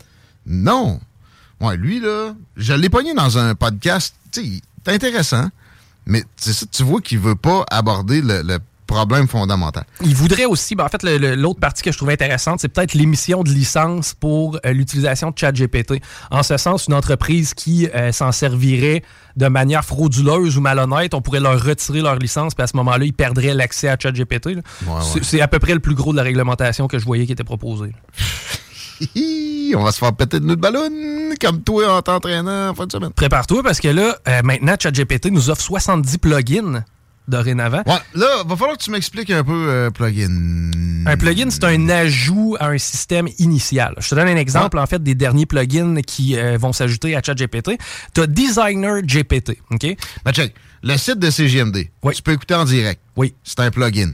Non. 0.47 1.01
Ouais, 1.61 1.77
lui, 1.77 2.01
là, 2.01 2.35
je 2.57 2.73
l'ai 2.73 2.89
pogné 2.89 3.15
dans 3.15 3.39
un 3.39 3.55
podcast, 3.55 4.15
tu 4.33 4.43
sais, 4.87 4.93
intéressant, 4.95 5.49
mais 6.07 6.25
c'est 6.37 6.53
ça, 6.53 6.67
tu 6.71 6.83
vois 6.83 7.01
qu'il 7.01 7.19
veut 7.19 7.35
pas 7.37 7.65
aborder 7.71 8.21
le, 8.23 8.43
le 8.43 8.59
problème 8.89 9.29
fondamental. 9.29 9.85
Il 10.01 10.17
voudrait 10.17 10.47
aussi, 10.47 10.75
ben, 10.75 10.85
en 10.85 10.89
fait, 10.89 11.03
l'autre 11.37 11.61
partie 11.61 11.83
que 11.83 11.93
je 11.93 11.97
trouvais 11.97 12.15
intéressante, 12.15 12.59
c'est 12.61 12.69
peut-être 12.69 12.95
l'émission 12.95 13.45
de 13.45 13.51
licence 13.51 14.15
pour 14.15 14.59
euh, 14.67 14.73
l'utilisation 14.73 15.31
de 15.31 15.39
ChatGPT. 15.39 16.01
En 16.33 16.43
ce 16.43 16.57
sens, 16.57 16.87
une 16.89 16.95
entreprise 16.95 17.55
qui 17.55 17.87
euh, 17.95 18.11
s'en 18.11 18.33
servirait 18.33 19.05
de 19.37 19.47
manière 19.47 19.85
frauduleuse 19.85 20.59
ou 20.59 20.61
malhonnête, 20.61 21.15
on 21.15 21.21
pourrait 21.21 21.39
leur 21.39 21.63
retirer 21.63 22.01
leur 22.01 22.17
licence, 22.17 22.55
puis 22.57 22.65
à 22.65 22.67
ce 22.67 22.77
moment-là, 22.79 23.05
ils 23.05 23.13
perdraient 23.13 23.55
l'accès 23.55 23.89
à 23.89 23.97
ChatGPT. 23.97 24.47
Ouais, 24.47 24.55
C'est- 24.83 25.15
ouais. 25.15 25.21
C'est 25.23 25.41
à 25.41 25.47
peu 25.47 25.61
près 25.61 25.75
le 25.75 25.81
plus 25.81 25.95
gros 25.95 26.11
de 26.11 26.17
la 26.17 26.25
réglementation 26.25 26.89
que 26.89 26.99
je 26.99 27.05
voyais 27.05 27.27
qui 27.27 27.33
était 27.33 27.45
proposée. 27.45 27.93
On 29.77 29.83
va 29.85 29.93
se 29.93 29.99
faire 29.99 30.13
péter 30.13 30.41
de 30.41 30.45
nous 30.45 30.57
de 30.57 30.61
ballon, 30.61 30.89
comme 31.41 31.63
toi 31.63 31.93
en 31.99 32.03
t'entraînant 32.03 32.71
en 32.71 32.75
fin 32.75 32.87
de 32.87 32.93
semaine. 32.93 33.13
Prépare-toi 33.13 33.63
parce 33.63 33.79
que 33.81 33.89
là, 33.89 34.17
euh, 34.27 34.41
maintenant, 34.43 34.75
ChatGPT 34.81 35.27
nous 35.31 35.51
offre 35.51 35.61
70 35.63 36.19
plugins 36.19 36.83
dorénavant. 37.29 37.83
Ouais, 37.87 37.99
là, 38.15 38.43
va 38.47 38.57
falloir 38.57 38.77
que 38.77 38.83
tu 38.83 38.91
m'expliques 38.91 39.31
un 39.31 39.45
peu 39.45 39.67
euh, 39.69 39.91
plugin. 39.91 40.71
Un 41.07 41.17
plugin, 41.17 41.51
c'est 41.51 41.65
un 41.65 41.89
ajout 41.89 42.57
à 42.59 42.69
un 42.69 42.79
système 42.79 43.29
initial. 43.39 43.95
Je 43.99 44.09
te 44.09 44.15
donne 44.15 44.29
un 44.29 44.37
exemple, 44.37 44.79
en 44.79 44.87
fait, 44.87 45.03
des 45.03 45.15
derniers 45.15 45.47
plugins 45.47 46.01
qui 46.03 46.37
euh, 46.37 46.59
vont 46.59 46.73
s'ajouter 46.73 47.15
à 47.17 47.23
ChatGPT. 47.23 47.79
Tu 48.15 48.21
as 48.21 48.27
Designer 48.27 49.01
GPT, 49.03 49.59
OK? 49.71 49.87
Ben, 50.25 50.33
check. 50.33 50.55
Le 50.83 50.97
site 50.97 51.19
de 51.19 51.31
CGMD, 51.31 51.89
Oui. 52.03 52.15
tu 52.15 52.23
peux 52.23 52.33
écouter 52.33 52.55
en 52.55 52.65
direct. 52.65 53.01
Oui. 53.17 53.35
C'est 53.43 53.61
un 53.61 53.71
plugin. 53.71 54.13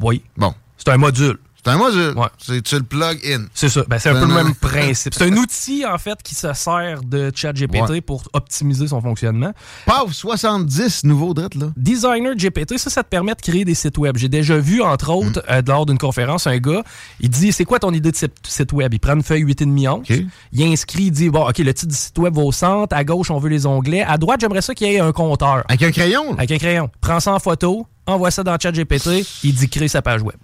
Oui. 0.00 0.22
Bon. 0.36 0.54
C'est 0.78 0.88
un 0.90 0.96
module. 0.98 1.38
C'est 1.66 1.72
un 1.72 1.78
module. 1.78 2.12
Ouais. 2.16 2.26
C'est, 2.38 2.62
tu 2.62 2.76
le 2.76 2.82
plug 2.84 3.18
in. 3.26 3.46
C'est 3.52 3.68
ça. 3.68 3.82
Ben, 3.88 3.98
c'est 3.98 4.10
un 4.10 4.14
peu 4.14 4.20
le 4.20 4.26
Ben, 4.28 4.44
même 4.44 4.54
principe. 4.60 5.14
C'est 5.14 5.24
un 5.24 5.36
outil, 5.36 5.84
en 5.84 5.98
fait, 5.98 6.22
qui 6.22 6.36
se 6.36 6.52
sert 6.52 7.00
de 7.04 7.32
ChatGPT 7.34 7.90
Ouais. 7.90 8.00
pour 8.00 8.22
optimiser 8.32 8.86
son 8.86 9.00
fonctionnement. 9.00 9.52
Paf, 9.84 10.12
70 10.12 11.02
nouveaux 11.04 11.34
drettes, 11.34 11.56
là. 11.56 11.66
Designer 11.76 12.34
GPT, 12.36 12.78
ça, 12.78 12.88
ça 12.88 13.02
te 13.02 13.08
permet 13.08 13.34
de 13.34 13.40
créer 13.40 13.64
des 13.64 13.74
sites 13.74 13.98
web. 13.98 14.16
J'ai 14.16 14.28
déjà 14.28 14.56
vu, 14.58 14.80
entre 14.80 15.10
autres, 15.10 15.40
Mm. 15.40 15.50
euh, 15.50 15.62
lors 15.66 15.86
d'une 15.86 15.98
conférence, 15.98 16.46
un 16.46 16.58
gars, 16.58 16.84
il 17.20 17.30
dit 17.30 17.50
C'est 17.52 17.64
quoi 17.64 17.78
ton 17.80 17.92
idée 17.92 18.12
de 18.12 18.16
site, 18.16 18.72
web? 18.72 18.94
Il 18.94 19.00
prend 19.00 19.14
une 19.14 19.22
feuille 19.24 19.42
8,5 19.44 19.88
onces, 19.88 20.08
OK. 20.10 20.16
il 20.52 20.62
inscrit, 20.62 21.04
il 21.04 21.10
dit 21.10 21.30
Bon, 21.30 21.48
OK, 21.48 21.58
le 21.58 21.74
titre 21.74 21.90
du 21.90 21.98
site 21.98 22.16
web 22.18 22.34
va 22.34 22.42
au 22.42 22.52
centre, 22.52 22.94
à 22.96 23.02
gauche, 23.02 23.30
on 23.30 23.38
veut 23.38 23.48
les 23.50 23.66
onglets, 23.66 24.02
à 24.04 24.18
droite, 24.18 24.40
j'aimerais 24.40 24.62
ça 24.62 24.72
qu'il 24.74 24.86
y 24.86 24.94
ait 24.94 25.00
un 25.00 25.10
compteur. 25.12 25.64
Avec 25.68 25.82
un 25.82 25.90
crayon, 25.90 26.28
là. 26.28 26.34
Avec 26.38 26.52
un 26.52 26.58
crayon. 26.58 26.88
Prends 27.00 27.18
ça 27.18 27.32
en 27.32 27.38
photo, 27.40 27.86
envoie 28.06 28.30
ça 28.30 28.44
dans 28.44 28.56
ChatGPT, 28.56 29.26
il 29.42 29.54
dit 29.54 29.68
Crée 29.68 29.88
sa 29.88 30.00
page 30.02 30.22
web. 30.22 30.36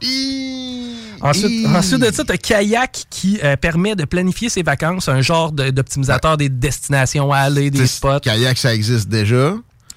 Ensuite, 1.23 1.67
ensuite 1.67 2.01
de 2.01 2.13
ça, 2.13 2.25
tu 2.25 2.33
as 2.33 2.37
Kayak 2.39 3.05
qui 3.11 3.39
euh, 3.45 3.57
permet 3.57 3.95
de 3.95 4.05
planifier 4.05 4.49
ses 4.49 4.63
vacances, 4.63 5.09
un 5.09 5.21
genre 5.21 5.53
de- 5.53 5.71
d'optimisateur 5.71 6.37
des 6.37 6.49
destinations 6.49 7.33
à 7.33 7.39
aller, 7.39 7.71
des 7.71 7.87
spots. 7.87 8.21
Kayak, 8.21 8.59
ça 8.59 8.75
existe 8.75 9.09
déjà. 9.09 9.55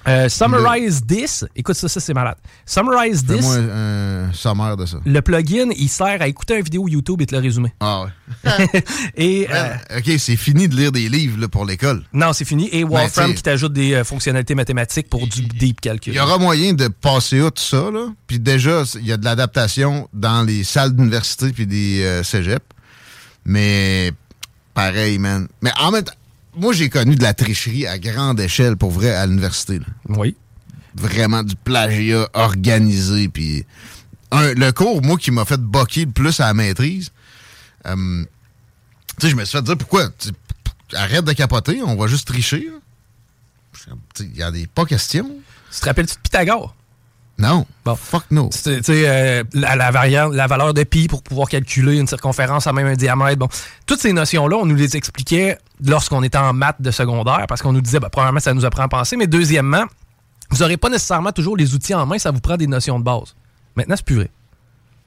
Euh, 0.07 0.29
Summarize 0.29 1.01
This, 1.07 1.45
écoute 1.55 1.75
ça, 1.75 1.87
ça 1.87 1.99
c'est 1.99 2.13
malade. 2.13 2.35
Summarize 2.65 3.25
This, 3.25 3.37
Fais-moi 3.37 3.55
un 3.73 4.33
sommaire 4.33 4.77
de 4.77 4.85
ça. 4.85 4.97
le 5.03 5.21
plugin, 5.21 5.69
il 5.75 5.89
sert 5.89 6.21
à 6.21 6.27
écouter 6.27 6.57
une 6.57 6.63
vidéo 6.63 6.87
YouTube 6.87 7.21
et 7.21 7.25
te 7.25 7.33
le 7.35 7.41
résumer. 7.41 7.73
Ah 7.79 8.03
ouais. 8.03 8.83
Et 9.15 9.47
euh, 9.51 9.73
OK, 9.97 10.11
c'est 10.19 10.35
fini 10.35 10.67
de 10.67 10.75
lire 10.75 10.91
des 10.91 11.09
livres 11.09 11.39
là, 11.39 11.47
pour 11.47 11.65
l'école. 11.65 12.03
non, 12.13 12.33
c'est 12.33 12.45
fini. 12.45 12.69
Et 12.71 12.83
Wolfram 12.83 13.27
t'sais- 13.29 13.35
qui 13.35 13.41
t'ajoute 13.43 13.73
des 13.73 13.93
euh, 13.93 14.03
fonctionnalités 14.03 14.53
mathématiques 14.55 15.09
pour 15.09 15.27
du 15.27 15.41
deep 15.41 15.81
calcul. 15.81 16.13
Il 16.13 16.17
y 16.17 16.19
aura 16.19 16.37
moyen 16.37 16.73
de 16.73 16.87
passer 16.87 17.41
outre 17.41 17.61
ça, 17.61 17.89
là. 17.91 18.07
Puis 18.27 18.39
déjà, 18.39 18.83
il 18.95 19.07
y 19.07 19.11
a 19.11 19.17
de 19.17 19.25
l'adaptation 19.25 20.07
dans 20.13 20.43
les 20.43 20.63
salles 20.63 20.95
d'université 20.95 21.51
puis 21.51 21.65
des 21.65 22.21
cégeps. 22.23 22.63
Mais 23.45 24.11
pareil, 24.73 25.17
man. 25.19 25.47
Mais 25.61 25.71
en 25.79 25.91
même 25.91 26.03
temps, 26.03 26.13
moi, 26.57 26.73
j'ai 26.73 26.89
connu 26.89 27.15
de 27.15 27.23
la 27.23 27.33
tricherie 27.33 27.85
à 27.87 27.97
grande 27.99 28.39
échelle, 28.39 28.77
pour 28.77 28.91
vrai, 28.91 29.11
à 29.13 29.25
l'université. 29.25 29.79
Oui. 30.09 30.35
Vraiment 30.95 31.43
du 31.43 31.55
plagiat 31.55 32.29
organisé. 32.33 33.27
Puis 33.29 33.65
un- 34.31 34.53
le 34.53 34.71
cours, 34.71 35.01
moi, 35.01 35.17
qui 35.17 35.31
m'a 35.31 35.45
fait 35.45 35.59
boquer 35.59 36.05
le 36.05 36.11
plus 36.11 36.39
à 36.39 36.45
la 36.47 36.53
maîtrise, 36.53 37.11
euh, 37.87 38.23
tu 39.19 39.27
sais, 39.27 39.29
je 39.31 39.35
me 39.35 39.45
suis 39.45 39.57
fait 39.57 39.63
dire, 39.63 39.77
pourquoi? 39.77 40.09
Arrête 40.93 41.25
de 41.25 41.33
capoter, 41.33 41.81
on 41.83 41.95
va 41.95 42.07
juste 42.07 42.27
tricher. 42.27 42.69
Il 44.19 44.35
y 44.37 44.43
a 44.43 44.51
des 44.51 44.67
pas 44.67 44.85
questions. 44.85 45.29
Tu 45.73 45.79
te 45.81 45.85
rappelles-tu 45.85 46.15
de 46.15 46.19
Pythagore? 46.21 46.75
Non. 47.37 47.65
Bon. 47.83 47.95
Fuck 47.95 48.23
no. 48.31 48.49
Tu 48.53 48.81
sais, 48.81 48.83
euh, 48.89 49.43
la, 49.53 49.75
la, 49.75 49.91
variante, 49.91 50.33
la 50.33 50.47
valeur 50.47 50.73
de 50.73 50.83
pi 50.83 51.07
pour 51.09 51.21
pouvoir 51.21 51.49
calculer 51.49 51.97
une 51.97 52.07
circonférence 52.07 52.65
à 52.65 52.71
même 52.73 52.87
un 52.87 52.95
diamètre. 52.95 53.37
Bon, 53.37 53.49
toutes 53.85 53.99
ces 53.99 54.13
notions-là, 54.13 54.55
on 54.57 54.65
nous 54.65 54.75
les 54.75 54.95
expliquait 54.95 55.57
lorsqu'on 55.83 56.23
était 56.23 56.38
en 56.38 56.53
maths 56.53 56.81
de 56.81 56.91
secondaire 56.91 57.45
parce 57.47 57.61
qu'on 57.61 57.73
nous 57.73 57.81
disait, 57.81 57.99
ben, 57.99 58.09
premièrement, 58.09 58.39
ça 58.39 58.53
nous 58.53 58.65
apprend 58.65 58.83
à 58.83 58.88
penser, 58.88 59.17
mais 59.17 59.27
deuxièmement, 59.27 59.83
vous 60.51 60.57
n'aurez 60.59 60.77
pas 60.77 60.89
nécessairement 60.89 61.31
toujours 61.31 61.57
les 61.57 61.73
outils 61.73 61.93
en 61.93 62.05
main, 62.05 62.17
ça 62.17 62.31
vous 62.31 62.39
prend 62.39 62.57
des 62.57 62.67
notions 62.67 62.99
de 62.99 63.03
base. 63.03 63.35
Maintenant, 63.75 63.95
c'est 63.97 64.05
plus 64.05 64.15
vrai. 64.15 64.31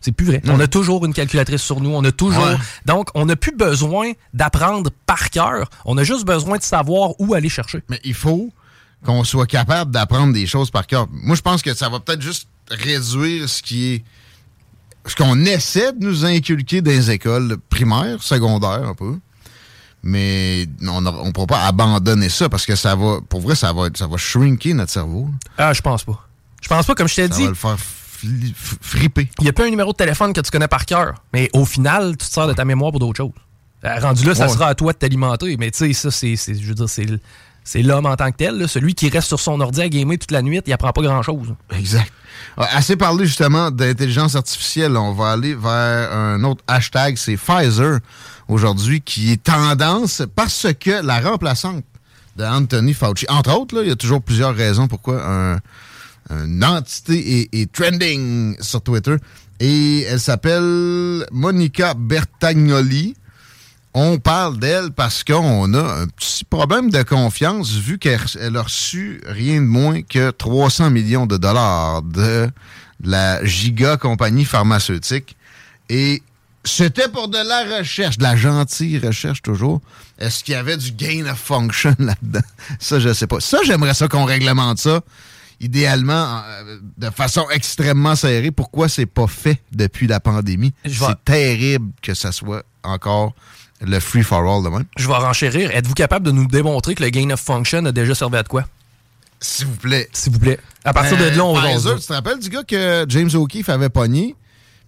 C'est 0.00 0.12
plus 0.12 0.26
vrai. 0.26 0.40
On 0.46 0.61
a 0.61 0.68
toujours 0.68 1.04
une 1.07 1.12
calculatrice 1.12 1.62
sur 1.62 1.81
nous, 1.81 1.90
on 1.90 2.04
a 2.04 2.12
toujours. 2.12 2.44
Ouais. 2.44 2.57
Donc, 2.87 3.09
on 3.14 3.26
n'a 3.26 3.35
plus 3.35 3.54
besoin 3.57 4.12
d'apprendre 4.33 4.90
par 5.07 5.31
cœur. 5.31 5.68
On 5.85 5.98
a 5.98 6.04
juste 6.04 6.24
besoin 6.24 6.59
de 6.59 6.62
savoir 6.62 7.12
où 7.18 7.35
aller 7.35 7.48
chercher. 7.48 7.83
Mais 7.88 8.00
il 8.04 8.14
faut 8.14 8.52
qu'on 9.04 9.24
soit 9.24 9.46
capable 9.46 9.90
d'apprendre 9.90 10.33
des 10.33 10.46
choses 10.46 10.70
par 10.70 10.87
cœur. 10.87 11.09
Moi, 11.11 11.35
je 11.35 11.42
pense 11.42 11.62
que 11.62 11.74
ça 11.74 11.88
va 11.88 11.98
peut-être 11.98 12.22
juste 12.22 12.48
réduire 12.70 13.48
ce 13.48 13.62
qui 13.62 13.94
est. 13.94 14.04
ce 15.07 15.16
qu'on 15.16 15.40
essaie 15.40 15.92
de 15.92 16.04
nous 16.04 16.24
inculquer 16.24 16.81
dans 16.81 16.90
les 16.90 17.11
écoles 17.11 17.57
primaires, 17.68 18.22
secondaires 18.22 18.87
un 18.87 18.94
peu. 18.94 19.18
Mais 20.11 20.66
on 20.88 21.01
ne 21.03 21.31
pourra 21.33 21.47
pas 21.47 21.64
abandonner 21.66 22.31
ça 22.31 22.49
parce 22.49 22.64
que 22.64 22.75
ça 22.77 22.94
va. 22.97 23.18
Pour 23.29 23.40
vrai, 23.42 23.55
ça 23.55 23.73
va, 23.75 23.88
ça 23.94 24.07
va 24.07 24.16
shrinker 24.16 24.75
notre 24.75 24.90
cerveau. 24.92 25.29
Ah, 25.59 25.73
je 25.75 25.83
pense 25.83 26.03
pas. 26.05 26.27
Je 26.62 26.68
pense 26.68 26.87
pas, 26.87 26.94
comme 26.94 27.09
je 27.09 27.14
t'ai 27.16 27.29
Ça 27.29 27.35
dit. 27.37 27.42
va 27.44 27.49
le 27.51 27.55
faire. 27.55 27.77
Il 28.25 28.55
n'y 29.42 29.49
a 29.49 29.53
pas 29.53 29.64
un 29.66 29.71
numéro 29.71 29.92
de 29.92 29.97
téléphone 29.97 30.33
que 30.33 30.40
tu 30.40 30.51
connais 30.51 30.66
par 30.66 30.87
cœur. 30.87 31.14
Mais 31.33 31.51
au 31.53 31.64
final, 31.64 32.16
tu 32.16 32.27
te 32.27 32.33
sers 32.33 32.49
de 32.49 32.53
ta 32.55 32.64
mémoire 32.64 32.90
pour 32.90 33.01
d'autres 33.01 33.16
choses. 33.18 33.33
Euh, 33.85 33.99
rendu 34.01 34.25
là, 34.25 34.35
ça 34.35 34.47
Ouais. 34.47 34.53
sera 34.53 34.66
à 34.68 34.75
toi 34.75 34.92
de 34.92 34.99
t'alimenter. 34.99 35.57
Mais 35.59 35.71
tu 35.71 35.79
sais, 35.79 35.92
ça, 35.92 36.11
c'est, 36.11 36.35
c'est- 36.37 36.55
je 36.61 36.66
veux 36.66 36.75
dire, 36.75 36.88
c'est, 36.88 37.07
c'est 37.68 37.83
l'homme 37.83 38.07
en 38.07 38.16
tant 38.16 38.31
que 38.31 38.37
tel. 38.38 38.66
Celui 38.66 38.94
qui 38.94 39.11
reste 39.11 39.28
sur 39.28 39.38
son 39.38 39.61
ordi 39.61 39.83
à 39.83 39.90
gamer 39.90 40.16
toute 40.16 40.31
la 40.31 40.40
nuit, 40.40 40.59
il 40.66 40.72
apprend 40.72 40.90
pas 40.90 41.02
grand-chose. 41.02 41.54
Exact. 41.76 42.11
Assez 42.57 42.96
parlé 42.96 43.26
justement 43.26 43.70
d'intelligence 43.70 44.37
artificielle. 44.37 44.96
On 44.96 45.12
va 45.12 45.33
aller 45.33 45.54
vers 45.54 46.11
un 46.11 46.42
autre 46.44 46.64
hashtag, 46.66 47.18
c'est 47.18 47.37
Pfizer 47.37 47.98
aujourd'hui, 48.48 49.02
qui 49.02 49.33
est 49.33 49.42
tendance 49.42 50.22
parce 50.35 50.68
que 50.81 51.04
la 51.04 51.20
remplaçante 51.20 51.85
de 52.37 52.44
Anthony 52.44 52.94
Fauci, 52.94 53.26
entre 53.28 53.54
autres, 53.54 53.83
il 53.83 53.88
y 53.88 53.92
a 53.92 53.96
toujours 53.96 54.22
plusieurs 54.22 54.54
raisons 54.54 54.88
pourquoi 54.88 55.22
un, 55.22 55.59
une 56.31 56.64
entité 56.64 57.50
est 57.52 57.70
trending 57.70 58.57
sur 58.62 58.81
Twitter. 58.81 59.16
Et 59.61 60.04
elle 60.04 60.20
s'appelle 60.20 61.26
Monica 61.33 61.92
Bertagnoli. 61.92 63.14
On 64.00 64.18
parle 64.20 64.61
d'elle 64.61 64.92
parce 64.92 65.24
qu'on 65.24 65.74
a 65.74 66.02
un 66.02 66.06
petit 66.06 66.44
problème 66.44 66.88
de 66.88 67.02
confiance 67.02 67.72
vu 67.72 67.98
qu'elle 67.98 68.20
elle 68.40 68.56
a 68.56 68.62
reçu 68.62 69.20
rien 69.26 69.56
de 69.56 69.66
moins 69.66 70.02
que 70.02 70.30
300 70.30 70.90
millions 70.90 71.26
de 71.26 71.37
dollars 71.37 72.02
de 72.02 72.48
la 73.02 73.44
giga 73.44 73.96
compagnie 73.96 74.44
pharmaceutique. 74.44 75.37
Et 75.88 76.22
c'était 76.62 77.08
pour 77.08 77.26
de 77.26 77.38
la 77.38 77.78
recherche, 77.78 78.18
de 78.18 78.22
la 78.22 78.37
gentille 78.37 79.00
recherche 79.00 79.42
toujours. 79.42 79.80
Est-ce 80.20 80.44
qu'il 80.44 80.54
y 80.54 80.56
avait 80.56 80.76
du 80.76 80.92
gain 80.92 81.26
of 81.28 81.37
function 81.37 81.96
là-dedans? 81.98 82.46
Ça, 82.78 83.00
je 83.00 83.12
sais 83.12 83.26
pas. 83.26 83.40
Ça, 83.40 83.58
j'aimerais 83.64 83.94
ça 83.94 84.06
qu'on 84.06 84.26
réglemente 84.26 84.78
ça. 84.78 85.00
Idéalement, 85.58 86.40
euh, 86.46 86.78
de 86.98 87.11
façon 87.11 87.50
extrêmement 87.50 88.14
serrée. 88.14 88.52
Pourquoi 88.52 88.88
c'est 88.88 89.06
pas 89.06 89.26
fait 89.26 89.61
depuis 89.72 90.06
la 90.06 90.20
pandémie? 90.20 90.72
C'est 90.87 91.24
terrible 91.24 91.90
que 92.00 92.14
ça 92.14 92.30
soit 92.30 92.62
encore 92.84 93.34
le 93.81 94.01
free-for-all 94.01 94.64
de 94.64 94.69
même. 94.69 94.85
Je 94.97 95.07
vais 95.07 95.14
renchérir. 95.14 95.71
Êtes-vous 95.71 95.95
capable 95.95 96.27
de 96.27 96.33
nous 96.33 96.47
démontrer 96.47 96.95
que 96.95 97.03
le 97.03 97.11
gain 97.11 97.31
of 97.31 97.41
function 97.41 97.85
a 97.85 97.93
déjà 97.93 98.14
servi 98.14 98.37
à 98.37 98.43
de 98.43 98.49
quoi? 98.49 98.64
S'il 99.41 99.67
vous 99.67 99.77
plaît. 99.77 100.09
S'il 100.12 100.33
vous 100.33 100.38
plaît. 100.41 100.59
À 100.85 100.93
partir 100.93 101.17
de 101.17 101.25
là, 101.25 101.45
on 101.45 101.55
va 101.55 101.75
tu 101.75 102.07
te 102.07 102.12
rappelles 102.12 102.41
du 102.41 102.49
gars 102.49 102.64
que 102.64 103.07
James 103.09 103.31
O'Keefe 103.35 103.69
avait 103.69 103.88
pogné? 103.88 104.35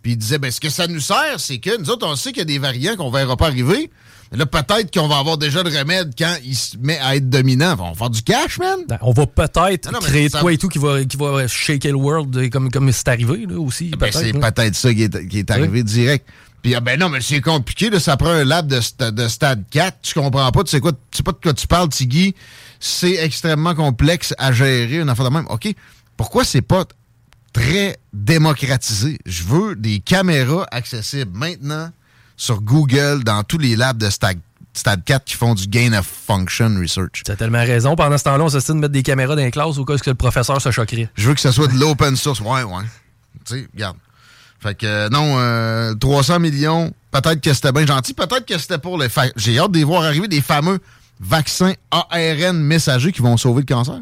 Puis 0.02 0.12
il 0.12 0.16
disait, 0.16 0.38
ben, 0.38 0.50
ce 0.50 0.60
que 0.60 0.70
ça 0.70 0.86
nous 0.86 1.00
sert, 1.00 1.38
c'est 1.38 1.58
que 1.58 1.78
nous 1.78 1.90
autres, 1.90 2.06
on 2.06 2.16
sait 2.16 2.30
qu'il 2.30 2.38
y 2.38 2.42
a 2.42 2.46
des 2.46 2.58
variants 2.58 2.96
qu'on 2.96 3.10
verra 3.10 3.36
pas 3.36 3.46
arriver. 3.46 3.90
Mais 4.32 4.38
là, 4.38 4.46
peut-être 4.46 4.92
qu'on 4.94 5.08
va 5.08 5.18
avoir 5.18 5.36
déjà 5.38 5.62
le 5.62 5.76
remède 5.76 6.14
quand 6.16 6.36
il 6.44 6.54
se 6.54 6.76
met 6.78 6.98
à 7.00 7.16
être 7.16 7.28
dominant. 7.28 7.76
On 7.80 7.90
va 7.90 7.94
faire 7.94 8.10
du 8.10 8.22
cash, 8.22 8.58
man. 8.58 8.78
Ben, 8.88 8.98
On 9.02 9.12
va 9.12 9.26
peut-être 9.26 9.90
Ah 9.92 9.98
créer 10.00 10.28
de 10.28 10.38
quoi 10.38 10.52
et 10.52 10.56
tout 10.58 10.68
qui 10.68 10.78
va, 10.78 11.04
qui 11.04 11.16
va 11.16 11.46
shaker 11.48 11.90
le 11.92 11.98
world 11.98 12.34
euh, 12.36 12.48
comme, 12.48 12.70
comme 12.70 12.90
c'est 12.92 13.08
arrivé 13.08 13.44
là, 13.46 13.58
aussi. 13.58 13.90
Ben, 13.90 14.10
c'est 14.12 14.32
là. 14.32 14.50
peut-être 14.50 14.74
ça 14.76 14.94
qui 14.94 15.02
est, 15.02 15.28
qui 15.28 15.40
est 15.40 15.50
arrivé 15.50 15.82
direct. 15.82 16.26
Puis, 16.62 16.74
ah, 16.74 16.80
ben 16.80 16.98
non, 17.00 17.08
mais 17.08 17.20
c'est 17.22 17.40
compliqué, 17.40 17.88
là, 17.90 17.98
ça 18.00 18.16
prend 18.16 18.28
un 18.30 18.44
lab 18.44 18.66
de, 18.66 18.80
sta- 18.80 19.10
de 19.10 19.28
stade 19.28 19.64
4. 19.70 19.98
Tu 20.02 20.14
comprends 20.14 20.50
pas, 20.52 20.62
tu 20.64 20.70
sais 20.70 20.80
quoi, 20.80 20.92
tu 20.92 20.98
sais 21.12 21.22
pas 21.22 21.32
de 21.32 21.38
quoi 21.42 21.54
tu 21.54 21.66
parles, 21.66 21.88
Tiggy. 21.88 22.34
C'est 22.78 23.14
extrêmement 23.14 23.74
complexe 23.74 24.34
à 24.38 24.52
gérer, 24.52 24.98
une 25.00 25.08
affaire 25.08 25.24
de 25.28 25.34
même. 25.34 25.46
OK, 25.48 25.68
pourquoi 26.16 26.44
c'est 26.44 26.62
pas 26.62 26.84
très 27.52 27.96
démocratisé? 28.12 29.18
Je 29.26 29.42
veux 29.44 29.76
des 29.76 30.00
caméras 30.00 30.66
accessibles 30.70 31.36
maintenant 31.36 31.90
sur 32.36 32.60
Google, 32.62 33.22
dans 33.24 33.42
tous 33.42 33.58
les 33.58 33.76
labs 33.76 33.98
de 33.98 34.08
stade, 34.08 34.38
stade 34.72 35.04
4 35.04 35.24
qui 35.24 35.34
font 35.36 35.54
du 35.54 35.66
gain 35.66 35.92
of 35.92 36.06
function 36.06 36.74
research. 36.80 37.22
Tu 37.24 37.30
as 37.30 37.36
tellement 37.36 37.58
raison. 37.58 37.96
Pendant 37.96 38.16
ce 38.16 38.24
temps-là, 38.24 38.44
on 38.44 38.48
s'essaie 38.48 38.72
de 38.72 38.78
mettre 38.78 38.92
des 38.92 39.02
caméras 39.02 39.36
dans 39.36 39.42
les 39.42 39.50
classes 39.50 39.76
au 39.78 39.84
cas 39.84 39.92
où 39.92 39.96
est-ce 39.96 40.02
que 40.02 40.10
le 40.10 40.16
professeur 40.16 40.60
se 40.60 40.70
choquerait. 40.70 41.10
Je 41.16 41.28
veux 41.28 41.34
que 41.34 41.40
ce 41.40 41.50
soit 41.52 41.66
de 41.68 41.78
l'open 41.78 42.16
source. 42.16 42.40
Ouais, 42.40 42.62
ouais. 42.62 42.82
Tu 43.44 43.54
sais, 43.54 43.68
regarde. 43.74 43.96
Fait 44.60 44.74
que 44.74 45.08
non, 45.08 45.36
euh, 45.38 45.94
300 45.94 46.38
millions, 46.38 46.92
peut-être 47.10 47.40
que 47.40 47.52
c'était 47.54 47.72
bien 47.72 47.86
gentil, 47.86 48.12
peut-être 48.14 48.44
que 48.44 48.58
c'était 48.58 48.78
pour 48.78 48.98
les... 48.98 49.08
J'ai 49.36 49.58
hâte 49.58 49.72
de 49.72 49.78
les 49.78 49.84
voir 49.84 50.02
arriver 50.04 50.28
des 50.28 50.42
fameux 50.42 50.78
vaccins 51.18 51.72
ARN 51.90 52.58
messagers 52.58 53.12
qui 53.12 53.22
vont 53.22 53.36
sauver 53.36 53.62
le 53.62 53.66
cancer. 53.74 54.00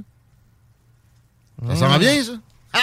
Ça 1.69 1.77
s'en 1.77 1.89
va 1.89 1.99
bien, 1.99 2.23
ça? 2.23 2.33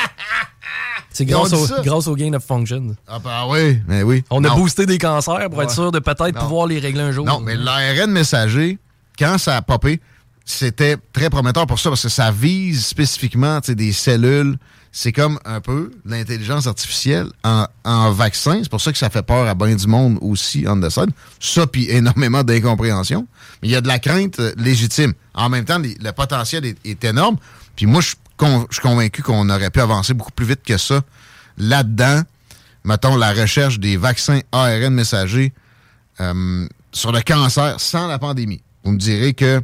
C'est 1.12 1.26
grâce, 1.26 1.54
au- 1.54 1.66
ça. 1.66 1.82
grâce 1.82 2.08
au 2.08 2.16
gain 2.16 2.34
of 2.34 2.44
function. 2.44 2.94
Ah 3.08 3.20
ben 3.20 3.46
oui, 3.48 3.80
mais 3.88 4.04
oui. 4.04 4.26
On 4.30 4.44
a 4.44 4.54
boosté 4.54 4.86
des 4.86 4.98
cancers 4.98 5.50
pour 5.50 5.64
être 5.64 5.72
sûr 5.72 5.90
de 5.92 6.00
peut-être 6.00 6.38
pouvoir 6.38 6.68
les 6.68 6.78
régler 6.80 7.04
un 7.04 7.12
jour. 7.14 7.26
Non, 7.26 7.40
mais 7.40 7.56
l'ARN 7.56 8.12
messager, 8.12 8.78
quand 9.18 9.38
ça 9.38 9.56
a 9.56 9.62
popé, 9.62 10.02
c'était 10.44 10.98
très 11.14 11.30
prometteur 11.30 11.68
pour 11.68 11.80
ça 11.80 11.90
parce 11.90 12.02
que 12.04 12.10
ça 12.10 12.32
vise 12.32 12.86
spécifiquement 12.86 13.60
des 13.66 13.94
cellules. 13.94 14.58
C'est 14.98 15.12
comme 15.12 15.38
un 15.44 15.60
peu 15.60 15.92
l'intelligence 16.06 16.68
artificielle 16.68 17.28
en, 17.44 17.68
en 17.84 18.12
vaccin. 18.14 18.60
C'est 18.64 18.70
pour 18.70 18.80
ça 18.80 18.94
que 18.94 18.98
ça 18.98 19.10
fait 19.10 19.24
peur 19.24 19.46
à 19.46 19.54
bien 19.54 19.76
du 19.76 19.88
monde 19.88 20.18
aussi 20.22 20.66
on. 20.70 21.10
Ça, 21.38 21.68
puis 21.68 21.90
énormément 21.90 22.44
d'incompréhension. 22.44 23.28
Mais 23.62 23.68
il 23.68 23.72
y 23.72 23.76
a 23.76 23.82
de 23.82 23.90
la 23.90 24.00
crainte 24.00 24.40
euh, 24.40 24.54
légitime. 24.56 25.12
En 25.34 25.50
même 25.50 25.66
temps, 25.66 25.80
le 25.80 26.12
potentiel 26.14 26.64
est, 26.66 26.78
est 26.86 27.04
énorme. 27.04 27.36
Puis 27.76 27.88
moi, 27.88 28.00
je 28.00 28.08
suis 28.08 28.18
con- 28.38 28.66
je 28.70 28.76
suis 28.76 28.82
convaincu 28.82 29.22
qu'on 29.22 29.50
aurait 29.50 29.70
pu 29.70 29.82
avancer 29.82 30.14
beaucoup 30.14 30.32
plus 30.32 30.46
vite 30.46 30.64
que 30.66 30.78
ça 30.78 31.02
là-dedans. 31.58 32.22
Mettons, 32.86 33.18
la 33.18 33.34
recherche 33.34 33.80
des 33.80 33.98
vaccins 33.98 34.40
ARN 34.54 34.94
messagers 34.94 35.52
euh, 36.22 36.68
sur 36.94 37.12
le 37.12 37.20
cancer 37.22 37.82
sans 37.82 38.08
la 38.08 38.18
pandémie. 38.18 38.62
Vous 38.86 38.94
me 38.94 38.98
direz 38.98 39.34
que 39.34 39.62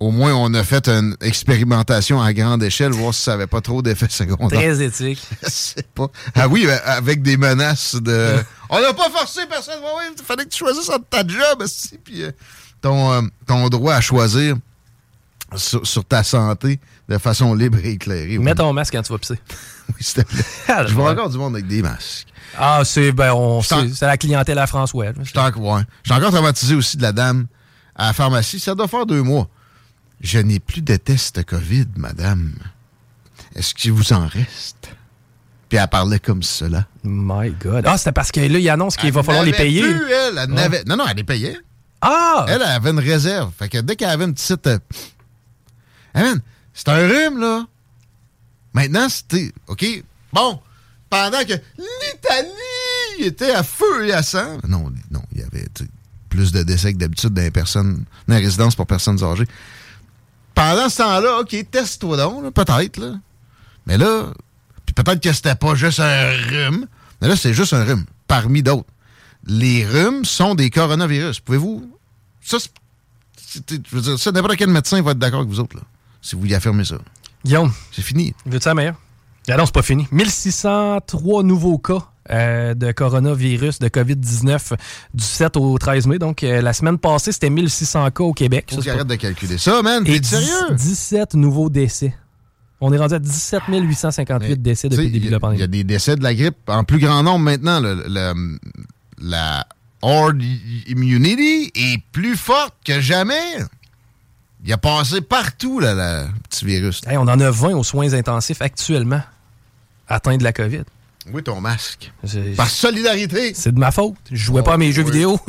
au 0.00 0.10
moins 0.10 0.34
on 0.34 0.52
a 0.54 0.64
fait 0.64 0.88
une 0.88 1.16
expérimentation 1.20 2.20
à 2.20 2.32
grande 2.32 2.62
échelle, 2.62 2.92
voir 2.92 3.14
si 3.14 3.22
ça 3.22 3.32
n'avait 3.32 3.46
pas 3.46 3.60
trop 3.60 3.80
d'effets 3.82 4.08
secondaires. 4.10 4.58
Très 4.60 4.82
éthique. 4.84 5.22
Je 5.42 5.48
sais 5.48 5.84
pas. 5.94 6.08
Ah 6.34 6.48
oui, 6.48 6.66
ben, 6.66 6.80
avec 6.84 7.22
des 7.22 7.36
menaces 7.36 7.94
de. 7.94 8.36
on 8.70 8.80
n'a 8.80 8.92
pas 8.92 9.10
forcé 9.10 9.40
personne. 9.48 9.78
Il 10.18 10.24
fallait 10.24 10.44
que 10.44 10.50
tu 10.50 10.58
choisisses 10.58 10.88
entre 10.90 11.06
ta 11.08 11.26
job, 11.26 11.60
aussi, 11.60 11.98
puis 12.02 12.22
euh, 12.22 12.32
ton, 12.80 13.12
euh, 13.12 13.22
ton 13.46 13.68
droit 13.68 13.94
à 13.94 14.00
choisir 14.00 14.56
sur, 15.56 15.86
sur 15.86 16.04
ta 16.04 16.22
santé 16.22 16.80
de 17.08 17.18
façon 17.18 17.54
libre 17.54 17.78
et 17.84 17.90
éclairée. 17.92 18.38
Mets 18.38 18.50
Oui, 18.50 18.56
ton 18.56 18.72
masque 18.72 18.94
quand 18.94 19.02
tu 19.02 19.12
vas 19.12 19.18
pisser. 19.18 19.38
oui, 19.88 19.94
s'il 20.00 20.24
te 20.24 20.28
plaît. 20.28 20.44
Ah, 20.68 20.84
Je 20.86 20.94
vois 20.94 21.12
encore 21.12 21.30
du 21.30 21.38
monde 21.38 21.54
avec 21.54 21.66
des 21.66 21.82
masques. 21.82 22.26
Ah, 22.58 22.82
c'est 22.84 23.12
ben, 23.12 23.32
on- 23.32 23.62
c'est 23.62 24.02
la 24.02 24.16
clientèle 24.16 24.58
à 24.58 24.66
François. 24.66 25.06
Je 25.22 25.28
suis 25.28 25.38
encore, 25.38 25.62
ouais. 25.62 25.82
Je 26.02 26.10
suis 26.12 26.18
encore 26.20 26.32
traumatisé 26.32 26.74
aussi 26.74 26.96
de 26.96 27.02
la 27.02 27.12
dame 27.12 27.46
à 27.96 28.08
la 28.08 28.12
pharmacie. 28.12 28.58
Ça 28.60 28.74
doit 28.74 28.88
faire 28.88 29.06
deux 29.06 29.22
mois. 29.22 29.48
Je 30.20 30.38
n'ai 30.38 30.58
plus 30.60 30.82
de 30.82 30.96
test 30.96 31.44
COVID, 31.44 31.86
madame. 31.96 32.52
Est-ce 33.54 33.74
qu'il 33.74 33.92
vous 33.92 34.12
en 34.12 34.26
reste? 34.26 34.90
Puis 35.68 35.78
elle 35.78 35.88
parlait 35.88 36.18
comme 36.18 36.42
cela. 36.42 36.86
My 37.04 37.50
God. 37.50 37.84
Ah, 37.86 37.96
c'était 37.98 38.12
parce 38.12 38.30
que 38.32 38.40
là, 38.40 38.58
il 38.58 38.68
annonce 38.70 38.96
qu'il 38.96 39.12
va 39.12 39.22
falloir 39.22 39.44
les 39.44 39.52
payer. 39.52 39.82
plus, 39.82 40.10
elle, 40.10 40.84
Non, 40.86 40.96
non, 40.96 41.04
elle 41.08 41.16
les 41.16 41.24
payait. 41.24 41.56
Ah! 42.00 42.44
Elle, 42.48 42.56
elle 42.56 42.62
avait 42.62 42.90
une 42.90 42.98
réserve. 43.00 43.50
Fait 43.58 43.68
que 43.68 43.78
dès 43.78 43.96
qu'elle 43.96 44.10
avait 44.10 44.24
une 44.24 44.34
petite. 44.34 44.66
euh, 44.66 44.78
Hey, 46.14 46.22
man, 46.22 46.40
c'est 46.72 46.88
un 46.88 47.08
rhume, 47.08 47.38
là. 47.40 47.66
Maintenant, 48.72 49.08
c'était. 49.08 49.52
OK. 49.66 49.84
Bon. 50.32 50.60
Pendant 51.10 51.44
que 51.44 51.52
l'Italie 51.78 53.20
était 53.20 53.52
à 53.52 53.62
feu 53.62 54.06
et 54.06 54.12
à 54.12 54.22
sang. 54.22 54.58
Non, 54.68 54.92
non, 55.10 55.22
il 55.32 55.40
y 55.40 55.42
avait 55.44 55.66
plus 56.28 56.50
de 56.52 56.62
décès 56.62 56.92
que 56.92 56.98
d'habitude 56.98 57.30
dans 57.30 57.42
les 57.42 57.50
personnes. 57.50 58.04
Dans 58.28 58.34
les 58.36 58.44
résidences 58.44 58.74
pour 58.74 58.86
personnes 58.86 59.22
âgées. 59.22 59.46
Pendant 60.54 60.88
ce 60.88 60.98
temps-là, 60.98 61.40
OK, 61.40 61.56
teste-toi 61.70 62.16
donc, 62.16 62.52
peut-être, 62.52 62.96
là. 62.98 63.14
Mais 63.86 63.98
là, 63.98 64.26
puis 64.86 64.94
peut-être 64.94 65.20
que 65.20 65.32
c'était 65.32 65.54
pas 65.54 65.74
juste 65.74 66.00
un 66.00 66.30
rhume. 66.30 66.86
Mais 67.20 67.28
là, 67.28 67.36
c'est 67.36 67.54
juste 67.54 67.72
un 67.72 67.84
rhume, 67.84 68.04
parmi 68.28 68.62
d'autres. 68.62 68.88
Les 69.46 69.84
rhumes 69.84 70.24
sont 70.24 70.54
des 70.54 70.70
coronavirus. 70.70 71.40
Pouvez-vous. 71.40 71.90
Ça, 72.40 72.58
c'est- 72.58 72.70
c'est- 73.68 73.86
je 73.88 73.96
veux 73.96 74.02
dire, 74.02 74.18
ça, 74.18 74.32
n'importe 74.32 74.56
quel 74.56 74.70
médecin 74.70 75.00
va 75.02 75.10
être 75.12 75.18
d'accord 75.18 75.40
avec 75.40 75.50
vous 75.50 75.60
autres, 75.60 75.76
là. 75.76 75.82
Si 76.22 76.36
vous 76.36 76.46
y 76.46 76.54
affirmez 76.54 76.84
ça. 76.84 76.96
Guillaume, 77.44 77.72
C'est 77.92 78.00
fini. 78.02 78.34
veux-tu 78.46 78.68
la 78.68 78.74
meilleure? 78.74 78.96
Ah 79.48 79.56
non, 79.58 79.66
c'est 79.66 79.74
pas 79.74 79.82
fini. 79.82 80.08
1603 80.10 81.42
nouveaux 81.42 81.76
cas 81.78 82.08
euh, 82.30 82.74
de 82.74 82.92
coronavirus, 82.92 83.78
de 83.78 83.88
COVID-19 83.88 84.72
du 85.12 85.24
7 85.24 85.56
au 85.56 85.76
13 85.78 86.06
mai. 86.06 86.18
Donc, 86.18 86.42
euh, 86.42 86.60
la 86.62 86.72
semaine 86.72 86.98
passée, 86.98 87.32
c'était 87.32 87.50
1600 87.50 88.10
cas 88.10 88.24
au 88.24 88.32
Québec. 88.32 88.66
Faut 88.74 88.80
Ça, 88.80 88.90
pas- 88.90 88.94
arrête 88.96 89.06
de 89.08 89.14
calculer 89.16 89.58
ça, 89.58 89.82
man. 89.82 90.04
T'es 90.04 90.18
10 90.20 90.28
sérieux? 90.28 90.74
17 90.74 91.34
nouveaux 91.34 91.68
décès. 91.70 92.14
On 92.80 92.92
est 92.92 92.98
rendu 92.98 93.14
à 93.14 93.18
17 93.18 93.62
858 93.68 94.60
décès 94.60 94.88
depuis 94.88 95.06
le 95.06 95.10
début 95.10 95.26
de 95.26 95.32
la 95.32 95.40
pandémie. 95.40 95.58
Il 95.58 95.60
y 95.60 95.64
a 95.64 95.68
des 95.68 95.84
décès 95.84 96.16
de 96.16 96.22
la 96.22 96.34
grippe 96.34 96.56
en 96.68 96.84
plus 96.84 96.98
grand 96.98 97.22
nombre 97.22 97.44
maintenant. 97.44 97.80
Le- 97.80 98.04
le- 98.06 98.58
la 99.22 99.66
horde 100.02 100.42
immunity 100.86 101.72
est 101.74 102.02
plus 102.12 102.36
forte 102.36 102.74
que 102.84 103.00
jamais. 103.00 103.56
Il 104.66 104.72
a 104.72 104.78
passé 104.78 105.20
partout, 105.20 105.78
là, 105.80 105.94
le 105.94 106.28
petit 106.48 106.64
virus. 106.64 107.00
Hey, 107.06 107.16
on 107.16 107.22
en 107.22 107.38
a 107.40 107.50
20 107.50 107.74
aux 107.74 107.84
soins 107.84 108.12
intensifs 108.14 108.60
actuellement 108.62 109.20
atteints 110.08 110.36
de 110.36 110.44
la 110.44 110.52
COVID. 110.52 110.84
Oui, 111.32 111.42
ton 111.42 111.60
masque. 111.60 112.12
Par 112.56 112.68
solidarité. 112.68 113.52
c'est 113.54 113.72
de 113.72 113.78
ma 113.78 113.90
faute. 113.90 114.16
Je 114.30 114.36
jouais 114.36 114.62
pas 114.62 114.74
à 114.74 114.76
mes 114.76 114.92
jeux 114.92 115.04
vidéo. 115.04 115.40